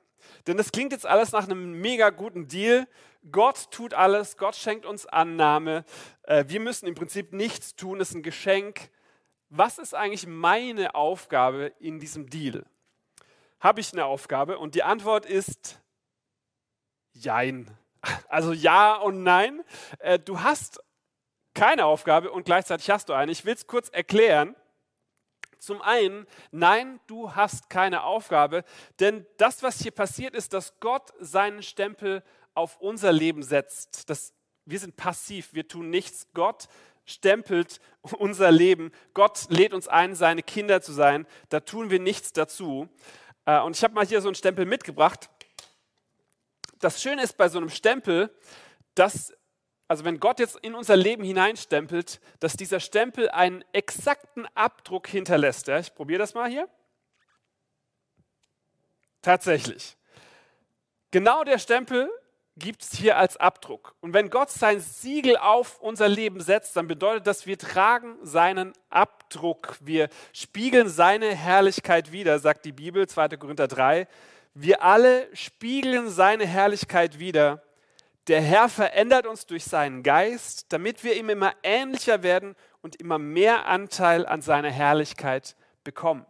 Denn 0.49 0.57
das 0.57 0.73
klingt 0.73 0.91
jetzt 0.91 1.07
alles 1.07 1.31
nach 1.31 1.45
einem 1.45 1.81
mega 1.81 2.11
guten 2.11 2.49
Deal. 2.49 2.89
Gott 3.31 3.71
tut 3.71 3.95
alles, 3.95 4.37
Gott 4.37 4.57
schenkt 4.57 4.85
uns 4.85 5.07
Annahme. 5.07 5.85
Äh, 6.25 6.47
wir 6.49 6.59
müssen 6.59 6.89
im 6.89 6.97
Prinzip 6.97 7.33
nichts 7.33 7.77
tun, 7.77 8.01
es 8.01 8.09
ist 8.09 8.17
ein 8.17 8.25
Geschenk. 8.25 8.91
Was 9.49 9.79
ist 9.79 9.95
eigentlich 9.95 10.27
meine 10.27 10.97
Aufgabe 10.97 11.73
in 11.79 12.01
diesem 12.01 12.29
Deal? 12.29 12.67
Habe 13.61 13.81
ich 13.81 13.93
eine 13.93 14.07
Aufgabe? 14.07 14.59
Und 14.59 14.75
die 14.75 14.83
Antwort 14.83 15.25
ist 15.25 15.81
Jein. 17.13 17.71
Also 18.29 18.53
ja 18.53 18.97
und 18.97 19.23
nein. 19.23 19.63
Äh, 19.99 20.19
du 20.19 20.41
hast 20.41 20.83
keine 21.55 21.85
Aufgabe 21.85 22.31
und 22.31 22.45
gleichzeitig 22.45 22.91
hast 22.91 23.09
du 23.09 23.13
eine. 23.13 23.33
Ich 23.33 23.45
will 23.45 23.55
es 23.55 23.67
kurz 23.67 23.89
erklären. 23.89 24.57
Zum 25.59 25.81
einen, 25.81 26.27
nein, 26.51 26.99
du 27.07 27.37
hast 27.37 27.71
keine 27.71 28.03
Aufgabe, 28.03 28.65
denn 28.99 29.25
das, 29.37 29.63
was 29.63 29.79
hier 29.81 29.93
passiert, 29.93 30.35
ist, 30.35 30.55
dass 30.55 30.81
Gott 30.81 31.13
seinen 31.21 31.63
Stempel 31.63 32.25
auf 32.55 32.81
unser 32.81 33.13
Leben 33.13 33.45
setzt. 33.45 34.11
Das, 34.11 34.35
wir 34.65 34.81
sind 34.81 34.97
passiv, 34.97 35.55
wir 35.55 35.69
tun 35.69 35.89
nichts. 35.89 36.27
Gott 36.35 36.67
stempelt 37.05 37.81
unser 38.19 38.51
Leben. 38.51 38.91
Gott 39.15 39.47
lädt 39.51 39.73
uns 39.73 39.87
ein, 39.87 40.17
seine 40.17 40.43
Kinder 40.43 40.83
zu 40.83 40.93
sein. 40.93 41.29
Da 41.49 41.61
tun 41.61 41.91
wir 41.91 42.01
nichts 42.01 42.33
dazu. 42.33 42.89
Äh, 43.45 43.61
und 43.61 43.77
ich 43.77 43.85
habe 43.85 43.95
mal 43.95 44.07
hier 44.07 44.21
so 44.21 44.29
einen 44.29 44.35
Stempel 44.35 44.67
mitgebracht 44.67 45.31
das 46.83 47.01
Schöne 47.01 47.23
ist 47.23 47.37
bei 47.37 47.49
so 47.49 47.59
einem 47.59 47.71
Stempel, 47.71 48.35
dass, 48.95 49.33
also 49.89 50.05
wenn 50.05 50.21
Gott 50.21 50.41
jetzt 50.41 50.57
in 50.63 50.75
unser 50.75 50.97
Leben 50.97 51.25
hineinstempelt, 51.25 52.21
dass 52.41 52.57
dieser 52.57 52.81
Stempel 52.81 53.31
einen 53.31 53.65
exakten 53.73 54.47
Abdruck 54.55 55.07
hinterlässt. 55.07 55.69
Ja, 55.69 55.79
ich 55.79 55.95
probiere 55.95 56.19
das 56.19 56.35
mal 56.35 56.51
hier. 56.51 56.69
Tatsächlich. 59.23 59.97
Genau 61.13 61.45
der 61.45 61.59
Stempel 61.59 62.11
gibt 62.57 62.83
es 62.83 62.93
hier 62.93 63.17
als 63.17 63.37
Abdruck. 63.37 63.95
Und 64.01 64.13
wenn 64.13 64.29
Gott 64.29 64.51
sein 64.51 64.81
Siegel 64.81 65.37
auf 65.37 65.81
unser 65.81 66.09
Leben 66.09 66.41
setzt, 66.41 66.77
dann 66.77 66.89
bedeutet 66.89 67.27
das, 67.27 67.47
wir 67.47 67.57
tragen 67.57 68.19
seinen 68.23 68.73
Abdruck. 68.91 69.77
Wir 69.81 70.09
spiegeln 70.33 70.89
seine 70.89 71.35
Herrlichkeit 71.35 72.13
wider, 72.13 72.39
sagt 72.39 72.65
die 72.65 72.73
Bibel, 72.73 73.09
2. 73.09 73.29
Korinther 73.37 73.69
3. 73.69 74.07
Wir 74.55 74.83
alle 74.83 75.35
spiegeln 75.35 76.11
seine 76.11 76.47
Herrlichkeit 76.47 77.19
wider. 77.19 77.63
Der 78.29 78.41
Herr 78.41 78.69
verändert 78.69 79.27
uns 79.27 79.47
durch 79.47 79.65
seinen 79.65 80.03
Geist, 80.03 80.67
damit 80.73 81.03
wir 81.03 81.17
ihm 81.17 81.31
immer 81.31 81.55
ähnlicher 81.63 82.23
werden 82.23 82.55
und 82.83 82.97
immer 82.97 83.19
mehr 83.19 83.67
Anteil 83.67 84.27
an 84.27 84.43
seiner 84.43 84.71
Herrlichkeit 84.71 85.57
bekommen. 85.85 86.27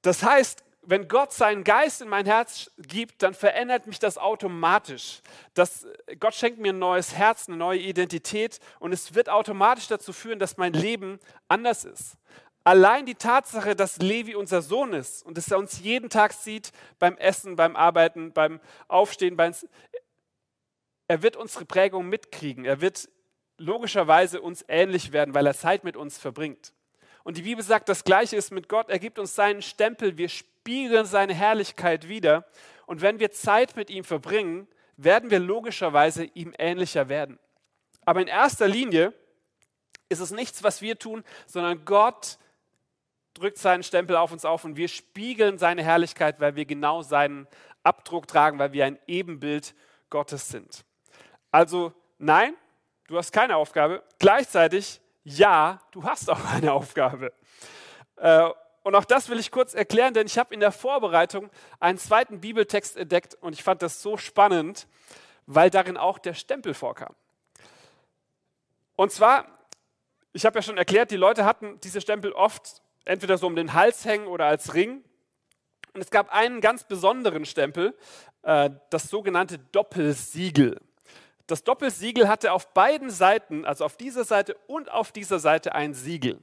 Das 0.00 0.22
heißt, 0.22 0.64
wenn 0.84 1.06
Gott 1.06 1.32
seinen 1.32 1.62
Geist 1.62 2.00
in 2.02 2.08
mein 2.08 2.26
Herz 2.26 2.70
gibt, 2.76 3.22
dann 3.22 3.34
verändert 3.34 3.86
mich 3.86 4.00
das 4.00 4.18
automatisch. 4.18 5.20
Das, 5.54 5.86
Gott 6.18 6.34
schenkt 6.34 6.58
mir 6.58 6.72
ein 6.72 6.80
neues 6.80 7.14
Herz, 7.14 7.46
eine 7.46 7.56
neue 7.56 7.78
Identität 7.78 8.58
und 8.80 8.92
es 8.92 9.14
wird 9.14 9.28
automatisch 9.28 9.86
dazu 9.86 10.12
führen, 10.12 10.40
dass 10.40 10.56
mein 10.56 10.72
Leben 10.72 11.20
anders 11.46 11.84
ist. 11.84 12.16
Allein 12.64 13.06
die 13.06 13.16
Tatsache, 13.16 13.74
dass 13.74 13.98
Levi 13.98 14.36
unser 14.36 14.62
Sohn 14.62 14.92
ist 14.92 15.24
und 15.26 15.36
dass 15.36 15.50
er 15.50 15.58
uns 15.58 15.80
jeden 15.80 16.10
Tag 16.10 16.32
sieht 16.32 16.72
beim 16.98 17.16
Essen, 17.16 17.56
beim 17.56 17.74
Arbeiten, 17.74 18.32
beim 18.32 18.60
Aufstehen, 18.88 19.36
beim 19.36 19.52
er 21.08 21.22
wird 21.22 21.36
unsere 21.36 21.64
Prägung 21.64 22.08
mitkriegen. 22.08 22.64
Er 22.64 22.80
wird 22.80 23.08
logischerweise 23.58 24.40
uns 24.40 24.64
ähnlich 24.68 25.12
werden, 25.12 25.34
weil 25.34 25.46
er 25.46 25.54
Zeit 25.54 25.84
mit 25.84 25.96
uns 25.96 26.16
verbringt. 26.16 26.72
Und 27.24 27.36
die 27.36 27.42
Bibel 27.42 27.62
sagt, 27.62 27.88
das 27.88 28.04
Gleiche 28.04 28.36
ist 28.36 28.50
mit 28.50 28.68
Gott. 28.68 28.88
Er 28.88 28.98
gibt 28.98 29.18
uns 29.18 29.34
seinen 29.34 29.62
Stempel. 29.62 30.16
Wir 30.16 30.28
spiegeln 30.28 31.04
seine 31.04 31.34
Herrlichkeit 31.34 32.08
wieder. 32.08 32.46
Und 32.86 33.02
wenn 33.02 33.20
wir 33.20 33.30
Zeit 33.30 33.76
mit 33.76 33.90
ihm 33.90 34.04
verbringen, 34.04 34.66
werden 34.96 35.30
wir 35.30 35.38
logischerweise 35.38 36.24
ihm 36.24 36.54
ähnlicher 36.58 37.08
werden. 37.08 37.38
Aber 38.04 38.20
in 38.20 38.28
erster 38.28 38.66
Linie 38.66 39.12
ist 40.08 40.20
es 40.20 40.30
nichts, 40.30 40.62
was 40.62 40.82
wir 40.82 40.98
tun, 40.98 41.24
sondern 41.46 41.84
Gott 41.84 42.38
drückt 43.34 43.58
seinen 43.58 43.82
Stempel 43.82 44.16
auf 44.16 44.32
uns 44.32 44.44
auf 44.44 44.64
und 44.64 44.76
wir 44.76 44.88
spiegeln 44.88 45.58
seine 45.58 45.82
Herrlichkeit, 45.82 46.40
weil 46.40 46.56
wir 46.56 46.64
genau 46.64 47.02
seinen 47.02 47.46
Abdruck 47.82 48.26
tragen, 48.26 48.58
weil 48.58 48.72
wir 48.72 48.84
ein 48.84 48.98
Ebenbild 49.06 49.74
Gottes 50.10 50.48
sind. 50.48 50.84
Also 51.50 51.92
nein, 52.18 52.54
du 53.08 53.16
hast 53.16 53.32
keine 53.32 53.56
Aufgabe. 53.56 54.02
Gleichzeitig 54.18 55.00
ja, 55.24 55.80
du 55.92 56.04
hast 56.04 56.30
auch 56.30 56.44
eine 56.52 56.72
Aufgabe. 56.72 57.32
Äh, 58.16 58.48
und 58.82 58.96
auch 58.96 59.04
das 59.04 59.28
will 59.28 59.38
ich 59.38 59.50
kurz 59.50 59.74
erklären, 59.74 60.12
denn 60.12 60.26
ich 60.26 60.38
habe 60.38 60.52
in 60.52 60.60
der 60.60 60.72
Vorbereitung 60.72 61.50
einen 61.78 61.98
zweiten 61.98 62.40
Bibeltext 62.40 62.96
entdeckt 62.96 63.36
und 63.36 63.52
ich 63.52 63.62
fand 63.62 63.82
das 63.82 64.02
so 64.02 64.16
spannend, 64.16 64.88
weil 65.46 65.70
darin 65.70 65.96
auch 65.96 66.18
der 66.18 66.34
Stempel 66.34 66.74
vorkam. 66.74 67.14
Und 68.96 69.12
zwar, 69.12 69.46
ich 70.32 70.44
habe 70.44 70.58
ja 70.58 70.62
schon 70.62 70.76
erklärt, 70.76 71.10
die 71.10 71.16
Leute 71.16 71.44
hatten 71.44 71.78
diese 71.80 72.00
Stempel 72.00 72.32
oft 72.32 72.81
entweder 73.04 73.38
so 73.38 73.46
um 73.46 73.56
den 73.56 73.72
Hals 73.72 74.04
hängen 74.04 74.26
oder 74.26 74.46
als 74.46 74.74
Ring. 74.74 75.04
Und 75.94 76.00
es 76.00 76.10
gab 76.10 76.32
einen 76.32 76.60
ganz 76.60 76.84
besonderen 76.84 77.44
Stempel, 77.44 77.96
äh, 78.42 78.70
das 78.90 79.08
sogenannte 79.08 79.58
Doppelsiegel. 79.58 80.80
Das 81.46 81.64
Doppelsiegel 81.64 82.28
hatte 82.28 82.52
auf 82.52 82.72
beiden 82.72 83.10
Seiten, 83.10 83.64
also 83.64 83.84
auf 83.84 83.96
dieser 83.96 84.24
Seite 84.24 84.56
und 84.66 84.90
auf 84.90 85.12
dieser 85.12 85.38
Seite 85.38 85.74
ein 85.74 85.92
Siegel. 85.92 86.40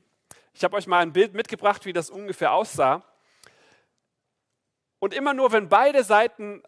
Ich 0.54 0.64
habe 0.64 0.76
euch 0.76 0.88
mal 0.88 1.00
ein 1.00 1.14
Bild 1.14 1.34
mitgebracht, 1.34 1.86
wie 1.86 1.94
das 1.94 2.10
ungefähr 2.10 2.54
aussah. 2.54 3.04
Und 5.00 5.14
immer 5.14 5.34
nur, 5.34 5.52
wenn 5.52 5.70
beide 5.70 6.04
Seiten 6.04 6.62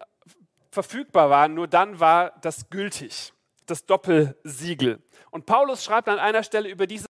verfügbar 0.70 1.28
waren, 1.28 1.54
nur 1.54 1.68
dann 1.68 2.00
war 2.00 2.30
das 2.40 2.70
gültig, 2.70 3.32
das 3.66 3.84
Doppelsiegel. 3.84 5.02
Und 5.30 5.44
Paulus 5.46 5.84
schreibt 5.84 6.08
an 6.08 6.18
einer 6.18 6.42
Stelle 6.42 6.68
über 6.68 6.86
diese 6.86 7.06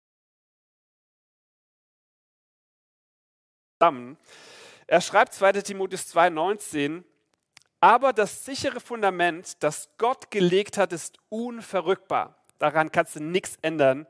Er 3.79 5.01
schreibt 5.01 5.33
2 5.33 5.53
Timotheus 5.53 6.13
2,19, 6.15 7.03
aber 7.79 8.11
das 8.11 8.43
sichere 8.43 8.79
Fundament, 8.79 9.61
das 9.61 9.89
Gott 9.97 10.31
gelegt 10.31 10.77
hat, 10.77 10.93
ist 10.93 11.17
unverrückbar. 11.29 12.35
Daran 12.57 12.91
kannst 12.91 13.15
du 13.15 13.19
nichts 13.19 13.57
ändern. 13.61 14.07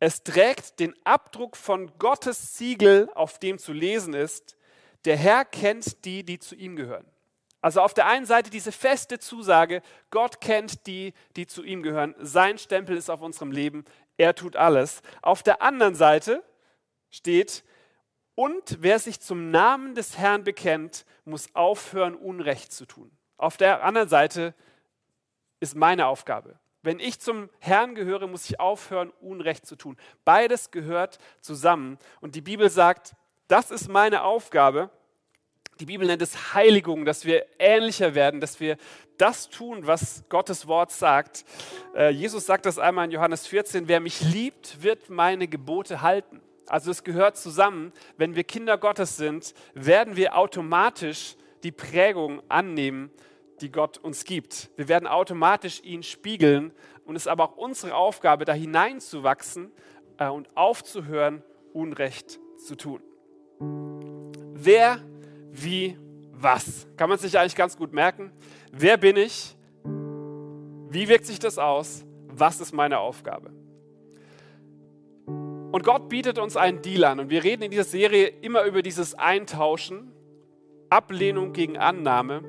Es 0.00 0.22
trägt 0.22 0.80
den 0.80 0.94
Abdruck 1.04 1.56
von 1.56 1.92
Gottes 1.98 2.56
Siegel, 2.56 3.10
auf 3.14 3.38
dem 3.38 3.58
zu 3.58 3.72
lesen 3.72 4.14
ist. 4.14 4.56
Der 5.04 5.16
Herr 5.16 5.44
kennt 5.44 6.04
die, 6.06 6.24
die 6.24 6.38
zu 6.38 6.54
ihm 6.54 6.76
gehören. 6.76 7.04
Also 7.60 7.80
auf 7.80 7.94
der 7.94 8.06
einen 8.06 8.26
Seite 8.26 8.50
diese 8.50 8.72
feste 8.72 9.18
Zusage, 9.18 9.82
Gott 10.10 10.40
kennt 10.40 10.86
die, 10.86 11.14
die 11.36 11.46
zu 11.46 11.62
ihm 11.62 11.82
gehören. 11.82 12.14
Sein 12.18 12.58
Stempel 12.58 12.96
ist 12.96 13.10
auf 13.10 13.22
unserem 13.22 13.52
Leben. 13.52 13.84
Er 14.16 14.34
tut 14.34 14.56
alles. 14.56 15.02
Auf 15.22 15.42
der 15.42 15.62
anderen 15.62 15.94
Seite 15.94 16.42
steht, 17.10 17.64
und 18.34 18.78
wer 18.80 18.98
sich 18.98 19.20
zum 19.20 19.50
Namen 19.50 19.94
des 19.94 20.18
Herrn 20.18 20.44
bekennt, 20.44 21.04
muss 21.24 21.54
aufhören, 21.54 22.14
Unrecht 22.14 22.72
zu 22.72 22.86
tun. 22.86 23.10
Auf 23.36 23.56
der 23.56 23.84
anderen 23.84 24.08
Seite 24.08 24.54
ist 25.60 25.76
meine 25.76 26.06
Aufgabe. 26.06 26.58
Wenn 26.82 27.00
ich 27.00 27.18
zum 27.20 27.48
Herrn 27.60 27.94
gehöre, 27.94 28.26
muss 28.26 28.48
ich 28.48 28.60
aufhören, 28.60 29.10
Unrecht 29.20 29.66
zu 29.66 29.76
tun. 29.76 29.96
Beides 30.24 30.70
gehört 30.70 31.18
zusammen. 31.40 31.98
Und 32.20 32.34
die 32.34 32.42
Bibel 32.42 32.68
sagt, 32.68 33.14
das 33.48 33.70
ist 33.70 33.88
meine 33.88 34.22
Aufgabe. 34.22 34.90
Die 35.80 35.86
Bibel 35.86 36.06
nennt 36.06 36.22
es 36.22 36.54
Heiligung, 36.54 37.04
dass 37.04 37.24
wir 37.24 37.46
ähnlicher 37.58 38.14
werden, 38.14 38.40
dass 38.40 38.60
wir 38.60 38.76
das 39.16 39.48
tun, 39.48 39.86
was 39.86 40.24
Gottes 40.28 40.66
Wort 40.68 40.92
sagt. 40.92 41.44
Äh, 41.94 42.10
Jesus 42.10 42.46
sagt 42.46 42.66
das 42.66 42.78
einmal 42.78 43.06
in 43.06 43.12
Johannes 43.12 43.46
14, 43.46 43.88
wer 43.88 44.00
mich 44.00 44.20
liebt, 44.20 44.82
wird 44.82 45.08
meine 45.08 45.48
Gebote 45.48 46.02
halten. 46.02 46.40
Also 46.66 46.90
es 46.90 47.04
gehört 47.04 47.36
zusammen. 47.36 47.92
Wenn 48.16 48.34
wir 48.36 48.44
Kinder 48.44 48.78
Gottes 48.78 49.16
sind, 49.16 49.54
werden 49.74 50.16
wir 50.16 50.36
automatisch 50.36 51.36
die 51.62 51.72
Prägung 51.72 52.42
annehmen, 52.48 53.10
die 53.60 53.70
Gott 53.70 53.98
uns 53.98 54.24
gibt. 54.24 54.70
Wir 54.76 54.88
werden 54.88 55.06
automatisch 55.06 55.82
ihn 55.82 56.02
spiegeln 56.02 56.72
und 57.04 57.16
es 57.16 57.22
ist 57.22 57.28
aber 57.28 57.44
auch 57.44 57.56
unsere 57.56 57.94
Aufgabe, 57.94 58.44
da 58.44 58.52
hineinzuwachsen 58.52 59.70
äh, 60.18 60.28
und 60.28 60.48
aufzuhören, 60.56 61.42
Unrecht 61.72 62.38
zu 62.58 62.76
tun. 62.76 63.02
Wer, 64.54 65.00
wie, 65.50 65.98
was? 66.32 66.86
Kann 66.96 67.08
man 67.08 67.18
sich 67.18 67.38
eigentlich 67.38 67.56
ganz 67.56 67.76
gut 67.76 67.92
merken. 67.92 68.32
Wer 68.72 68.96
bin 68.96 69.16
ich? 69.16 69.56
Wie 70.88 71.08
wirkt 71.08 71.26
sich 71.26 71.38
das 71.38 71.58
aus? 71.58 72.04
Was 72.28 72.60
ist 72.60 72.72
meine 72.72 72.98
Aufgabe? 72.98 73.53
Und 75.74 75.82
Gott 75.82 76.08
bietet 76.08 76.38
uns 76.38 76.56
einen 76.56 76.82
Deal 76.82 77.02
an. 77.02 77.18
Und 77.18 77.30
wir 77.30 77.42
reden 77.42 77.64
in 77.64 77.72
dieser 77.72 77.82
Serie 77.82 78.28
immer 78.28 78.62
über 78.62 78.80
dieses 78.80 79.16
Eintauschen, 79.16 80.12
Ablehnung 80.88 81.52
gegen 81.52 81.76
Annahme. 81.78 82.44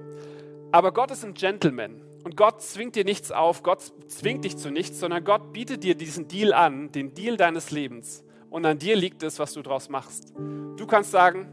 Aber 0.72 0.92
Gott 0.92 1.10
ist 1.10 1.26
ein 1.26 1.34
Gentleman. 1.34 2.04
Und 2.24 2.38
Gott 2.38 2.62
zwingt 2.62 2.96
dir 2.96 3.04
nichts 3.04 3.32
auf, 3.32 3.64
Gott 3.64 3.82
zwingt 4.10 4.46
dich 4.46 4.58
zu 4.58 4.70
nichts, 4.70 5.00
sondern 5.00 5.24
Gott 5.24 5.54
bietet 5.54 5.84
dir 5.84 5.96
diesen 5.96 6.28
Deal 6.28 6.54
an, 6.54 6.92
den 6.92 7.16
Deal 7.16 7.36
deines 7.36 7.72
Lebens. 7.72 8.24
Und 8.52 8.64
an 8.64 8.78
dir 8.78 8.96
liegt 8.96 9.24
es, 9.24 9.40
was 9.40 9.54
du 9.54 9.64
daraus 9.64 9.90
machst. 9.90 10.32
Du 10.78 10.86
kannst 10.86 11.10
sagen, 11.10 11.48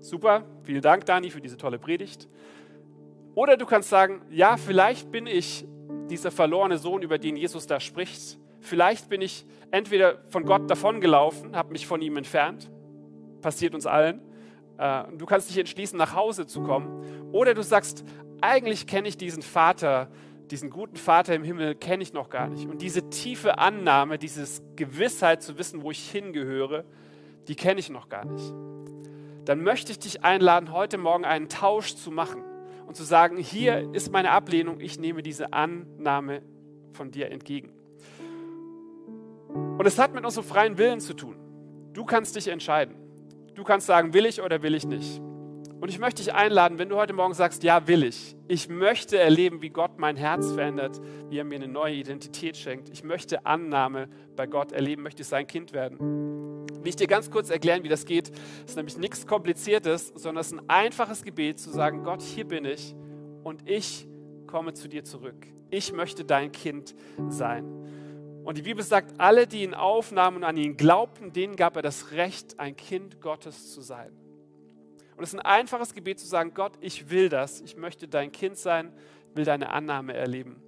super, 0.00 0.46
vielen 0.62 0.80
Dank, 0.80 1.04
Dani, 1.04 1.28
für 1.28 1.42
diese 1.42 1.58
tolle 1.58 1.78
Predigt. 1.78 2.26
Oder 3.34 3.58
du 3.58 3.66
kannst 3.66 3.90
sagen, 3.90 4.22
ja, 4.30 4.56
vielleicht 4.56 5.12
bin 5.12 5.26
ich 5.26 5.66
dieser 6.08 6.30
verlorene 6.30 6.78
Sohn, 6.78 7.02
über 7.02 7.18
den 7.18 7.36
Jesus 7.36 7.66
da 7.66 7.80
spricht. 7.80 8.38
Vielleicht 8.68 9.08
bin 9.08 9.22
ich 9.22 9.46
entweder 9.70 10.18
von 10.28 10.44
Gott 10.44 10.70
davongelaufen, 10.70 11.56
habe 11.56 11.72
mich 11.72 11.86
von 11.86 12.02
ihm 12.02 12.18
entfernt, 12.18 12.70
passiert 13.40 13.74
uns 13.74 13.86
allen. 13.86 14.20
Äh, 14.76 15.04
du 15.16 15.24
kannst 15.24 15.48
dich 15.48 15.56
entschließen, 15.56 15.96
nach 15.96 16.14
Hause 16.14 16.46
zu 16.46 16.62
kommen. 16.62 17.32
Oder 17.32 17.54
du 17.54 17.62
sagst, 17.62 18.04
eigentlich 18.42 18.86
kenne 18.86 19.08
ich 19.08 19.16
diesen 19.16 19.42
Vater, 19.42 20.10
diesen 20.50 20.68
guten 20.68 20.96
Vater 20.96 21.34
im 21.34 21.44
Himmel, 21.44 21.76
kenne 21.76 22.02
ich 22.02 22.12
noch 22.12 22.28
gar 22.28 22.48
nicht. 22.48 22.68
Und 22.68 22.82
diese 22.82 23.08
tiefe 23.08 23.56
Annahme, 23.56 24.18
diese 24.18 24.44
Gewissheit 24.76 25.42
zu 25.42 25.56
wissen, 25.56 25.82
wo 25.82 25.90
ich 25.90 26.10
hingehöre, 26.10 26.84
die 27.48 27.54
kenne 27.54 27.80
ich 27.80 27.88
noch 27.88 28.10
gar 28.10 28.26
nicht. 28.26 28.52
Dann 29.46 29.62
möchte 29.62 29.92
ich 29.92 29.98
dich 29.98 30.24
einladen, 30.24 30.72
heute 30.72 30.98
Morgen 30.98 31.24
einen 31.24 31.48
Tausch 31.48 31.94
zu 31.94 32.10
machen 32.10 32.44
und 32.86 32.96
zu 32.96 33.02
sagen, 33.02 33.38
hier 33.38 33.94
ist 33.94 34.12
meine 34.12 34.30
Ablehnung, 34.30 34.78
ich 34.80 34.98
nehme 34.98 35.22
diese 35.22 35.54
Annahme 35.54 36.42
von 36.92 37.10
dir 37.10 37.30
entgegen. 37.30 37.77
Und 39.48 39.86
es 39.86 39.98
hat 39.98 40.14
mit 40.14 40.24
unserem 40.24 40.46
freien 40.46 40.78
Willen 40.78 41.00
zu 41.00 41.14
tun. 41.14 41.36
Du 41.92 42.04
kannst 42.04 42.36
dich 42.36 42.48
entscheiden. 42.48 42.94
Du 43.54 43.64
kannst 43.64 43.86
sagen, 43.86 44.14
will 44.14 44.26
ich 44.26 44.40
oder 44.40 44.62
will 44.62 44.74
ich 44.74 44.86
nicht. 44.86 45.20
Und 45.80 45.88
ich 45.88 45.98
möchte 46.00 46.22
dich 46.22 46.34
einladen, 46.34 46.78
wenn 46.78 46.88
du 46.88 46.96
heute 46.96 47.12
Morgen 47.12 47.34
sagst, 47.34 47.62
ja, 47.62 47.86
will 47.86 48.02
ich. 48.02 48.36
Ich 48.48 48.68
möchte 48.68 49.16
erleben, 49.16 49.62
wie 49.62 49.70
Gott 49.70 49.98
mein 49.98 50.16
Herz 50.16 50.50
verändert, 50.52 51.00
wie 51.28 51.38
er 51.38 51.44
mir 51.44 51.56
eine 51.56 51.68
neue 51.68 51.94
Identität 51.94 52.56
schenkt. 52.56 52.88
Ich 52.88 53.04
möchte 53.04 53.46
Annahme 53.46 54.08
bei 54.34 54.46
Gott 54.46 54.72
erleben, 54.72 55.02
möchte 55.02 55.22
sein 55.22 55.46
Kind 55.46 55.72
werden. 55.72 55.98
Will 55.98 56.88
ich 56.88 56.96
dir 56.96 57.06
ganz 57.06 57.30
kurz 57.30 57.50
erklären, 57.50 57.84
wie 57.84 57.88
das 57.88 58.06
geht. 58.06 58.30
Es 58.64 58.70
ist 58.70 58.76
nämlich 58.76 58.98
nichts 58.98 59.26
Kompliziertes, 59.26 60.12
sondern 60.16 60.40
es 60.40 60.48
ist 60.48 60.58
ein 60.58 60.68
einfaches 60.68 61.22
Gebet 61.22 61.60
zu 61.60 61.70
sagen, 61.70 62.02
Gott, 62.02 62.22
hier 62.22 62.46
bin 62.46 62.64
ich 62.64 62.96
und 63.44 63.68
ich 63.68 64.08
komme 64.48 64.74
zu 64.74 64.88
dir 64.88 65.04
zurück. 65.04 65.46
Ich 65.70 65.92
möchte 65.92 66.24
dein 66.24 66.50
Kind 66.50 66.94
sein. 67.28 67.64
Und 68.48 68.56
die 68.56 68.62
Bibel 68.62 68.82
sagt, 68.82 69.20
alle, 69.20 69.46
die 69.46 69.62
ihn 69.62 69.74
aufnahmen 69.74 70.38
und 70.38 70.44
an 70.44 70.56
ihn 70.56 70.78
glaubten, 70.78 71.34
denen 71.34 71.54
gab 71.54 71.76
er 71.76 71.82
das 71.82 72.12
Recht, 72.12 72.58
ein 72.58 72.76
Kind 72.76 73.20
Gottes 73.20 73.74
zu 73.74 73.82
sein. 73.82 74.10
Und 75.18 75.22
es 75.22 75.34
ist 75.34 75.38
ein 75.38 75.44
einfaches 75.44 75.92
Gebet 75.92 76.18
zu 76.18 76.26
sagen, 76.26 76.54
Gott, 76.54 76.72
ich 76.80 77.10
will 77.10 77.28
das, 77.28 77.60
ich 77.60 77.76
möchte 77.76 78.08
dein 78.08 78.32
Kind 78.32 78.56
sein, 78.56 78.90
will 79.34 79.44
deine 79.44 79.68
Annahme 79.68 80.14
erleben. 80.14 80.62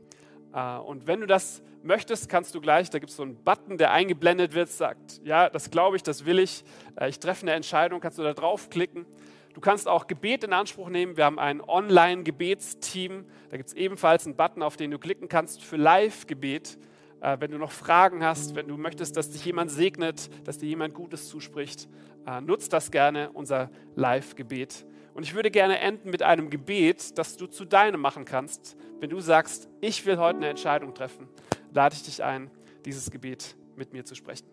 Äh, 0.53 0.77
und 0.77 1.07
wenn 1.07 1.23
du 1.23 1.27
das 1.27 1.63
möchtest, 1.83 2.29
kannst 2.29 2.55
du 2.55 2.61
gleich, 2.61 2.91
da 2.91 2.99
gibt 2.99 3.13
es 3.13 3.17
so 3.17 3.23
einen 3.23 3.43
Button, 3.43 3.79
der 3.79 3.93
eingeblendet 3.93 4.53
wird, 4.53 4.69
sagt, 4.69 5.23
ja, 5.25 5.49
das 5.49 5.71
glaube 5.71 5.97
ich, 5.97 6.03
das 6.03 6.27
will 6.27 6.39
ich, 6.39 6.65
äh, 7.01 7.09
ich 7.09 7.19
treffe 7.19 7.47
eine 7.47 7.53
Entscheidung, 7.53 8.01
kannst 8.01 8.19
du 8.19 8.23
da 8.23 8.35
draufklicken. 8.35 9.07
Du 9.55 9.63
kannst 9.63 9.89
auch 9.89 10.07
Gebet 10.07 10.45
in 10.45 10.53
Anspruch 10.53 10.91
nehmen. 10.91 11.17
Wir 11.17 11.25
haben 11.25 11.39
ein 11.39 11.63
Online-Gebetsteam. 11.63 13.25
Da 13.49 13.57
gibt 13.57 13.71
es 13.71 13.75
ebenfalls 13.75 14.27
einen 14.27 14.37
Button, 14.37 14.63
auf 14.63 14.77
den 14.77 14.91
du 14.91 14.99
klicken 14.99 15.31
kannst 15.31 15.65
für 15.65 15.79
Live-Gebet. 15.79 16.77
Äh, 17.21 17.37
wenn 17.41 17.51
du 17.51 17.59
noch 17.59 17.73
Fragen 17.73 18.25
hast, 18.25 18.55
wenn 18.55 18.69
du 18.69 18.77
möchtest, 18.77 19.17
dass 19.17 19.31
dich 19.31 19.45
jemand 19.45 19.71
segnet, 19.71 20.31
dass 20.47 20.59
dir 20.59 20.69
jemand 20.69 20.95
Gutes 20.95 21.29
zuspricht, 21.29 21.89
äh, 22.27 22.41
nutzt 22.41 22.73
das 22.73 22.91
gerne, 22.91 23.31
unser 23.33 23.71
Live-Gebet. 23.95 24.87
Und 25.15 25.25
ich 25.25 25.35
würde 25.35 25.51
gerne 25.51 25.81
enden 25.81 26.11
mit 26.11 26.23
einem 26.23 26.51
Gebet, 26.51 27.19
das 27.19 27.37
du 27.37 27.47
zu 27.47 27.65
deinem 27.65 28.01
machen 28.01 28.25
kannst. 28.25 28.77
Wenn 29.01 29.11
du 29.11 29.21
sagst, 29.21 29.69
ich 29.81 30.07
will 30.07 30.19
heute 30.19 30.39
eine 30.39 30.49
Entscheidung 30.49 30.95
treffen, 30.95 31.29
lade 31.73 31.95
ich 31.95 32.03
dich 32.03 32.23
ein, 32.23 32.51
dieses 32.85 33.11
Gebet 33.11 33.57
mit 33.77 33.93
mir 33.93 34.05
zu 34.05 34.15
sprechen. 34.15 34.47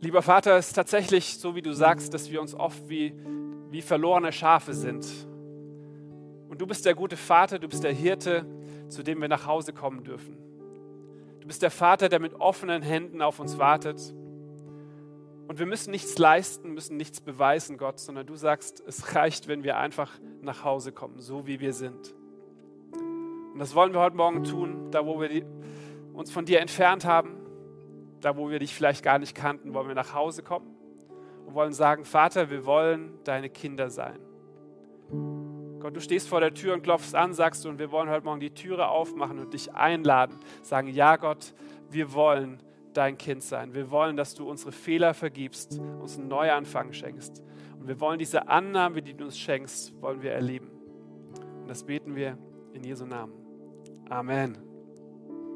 Lieber 0.00 0.22
Vater, 0.22 0.56
es 0.56 0.68
ist 0.68 0.72
tatsächlich 0.72 1.38
so, 1.38 1.54
wie 1.54 1.62
du 1.62 1.72
sagst, 1.72 2.12
dass 2.12 2.28
wir 2.28 2.40
uns 2.40 2.54
oft 2.54 2.88
wie, 2.88 3.14
wie 3.70 3.82
verlorene 3.82 4.32
Schafe 4.32 4.74
sind. 4.74 5.06
Du 6.62 6.68
bist 6.68 6.86
der 6.86 6.94
gute 6.94 7.16
Vater, 7.16 7.58
du 7.58 7.66
bist 7.66 7.82
der 7.82 7.92
Hirte, 7.92 8.46
zu 8.88 9.02
dem 9.02 9.20
wir 9.20 9.26
nach 9.26 9.48
Hause 9.48 9.72
kommen 9.72 10.04
dürfen. 10.04 10.36
Du 11.40 11.48
bist 11.48 11.60
der 11.60 11.72
Vater, 11.72 12.08
der 12.08 12.20
mit 12.20 12.34
offenen 12.34 12.82
Händen 12.82 13.20
auf 13.20 13.40
uns 13.40 13.58
wartet. 13.58 14.14
Und 15.48 15.58
wir 15.58 15.66
müssen 15.66 15.90
nichts 15.90 16.16
leisten, 16.18 16.72
müssen 16.72 16.96
nichts 16.96 17.20
beweisen, 17.20 17.78
Gott, 17.78 17.98
sondern 17.98 18.26
du 18.26 18.36
sagst, 18.36 18.80
es 18.86 19.16
reicht, 19.16 19.48
wenn 19.48 19.64
wir 19.64 19.76
einfach 19.76 20.12
nach 20.40 20.62
Hause 20.62 20.92
kommen, 20.92 21.18
so 21.18 21.48
wie 21.48 21.58
wir 21.58 21.72
sind. 21.72 22.14
Und 22.92 23.58
das 23.58 23.74
wollen 23.74 23.92
wir 23.92 23.98
heute 23.98 24.16
Morgen 24.16 24.44
tun, 24.44 24.92
da 24.92 25.04
wo 25.04 25.20
wir 25.20 25.44
uns 26.12 26.30
von 26.30 26.44
dir 26.44 26.60
entfernt 26.60 27.04
haben, 27.04 27.40
da 28.20 28.36
wo 28.36 28.50
wir 28.50 28.60
dich 28.60 28.72
vielleicht 28.72 29.02
gar 29.02 29.18
nicht 29.18 29.34
kannten, 29.34 29.74
wollen 29.74 29.88
wir 29.88 29.96
nach 29.96 30.14
Hause 30.14 30.44
kommen 30.44 30.76
und 31.44 31.54
wollen 31.54 31.72
sagen, 31.72 32.04
Vater, 32.04 32.50
wir 32.50 32.64
wollen 32.64 33.18
deine 33.24 33.50
Kinder 33.50 33.90
sein. 33.90 34.20
Gott, 35.82 35.96
du 35.96 36.00
stehst 36.00 36.28
vor 36.28 36.38
der 36.38 36.54
Tür 36.54 36.74
und 36.74 36.82
klopfst 36.84 37.12
an, 37.16 37.34
sagst 37.34 37.64
du, 37.64 37.68
und 37.68 37.80
wir 37.80 37.90
wollen 37.90 38.08
heute 38.08 38.24
Morgen 38.24 38.38
die 38.38 38.54
Türe 38.54 38.86
aufmachen 38.86 39.40
und 39.40 39.52
dich 39.52 39.74
einladen. 39.74 40.38
Sagen, 40.62 40.86
ja 40.86 41.16
Gott, 41.16 41.54
wir 41.90 42.12
wollen 42.14 42.62
dein 42.94 43.18
Kind 43.18 43.42
sein. 43.42 43.74
Wir 43.74 43.90
wollen, 43.90 44.16
dass 44.16 44.34
du 44.34 44.48
unsere 44.48 44.70
Fehler 44.70 45.12
vergibst, 45.12 45.80
uns 46.00 46.18
einen 46.18 46.28
Neuanfang 46.28 46.92
schenkst. 46.92 47.42
Und 47.80 47.88
wir 47.88 47.98
wollen 47.98 48.20
diese 48.20 48.46
Annahme, 48.46 49.02
die 49.02 49.14
du 49.14 49.24
uns 49.24 49.36
schenkst, 49.36 50.00
wollen 50.00 50.22
wir 50.22 50.30
erleben. 50.30 50.70
Und 51.62 51.68
das 51.68 51.82
beten 51.82 52.14
wir 52.14 52.38
in 52.74 52.84
Jesu 52.84 53.04
Namen. 53.04 53.32
Amen. 54.08 54.71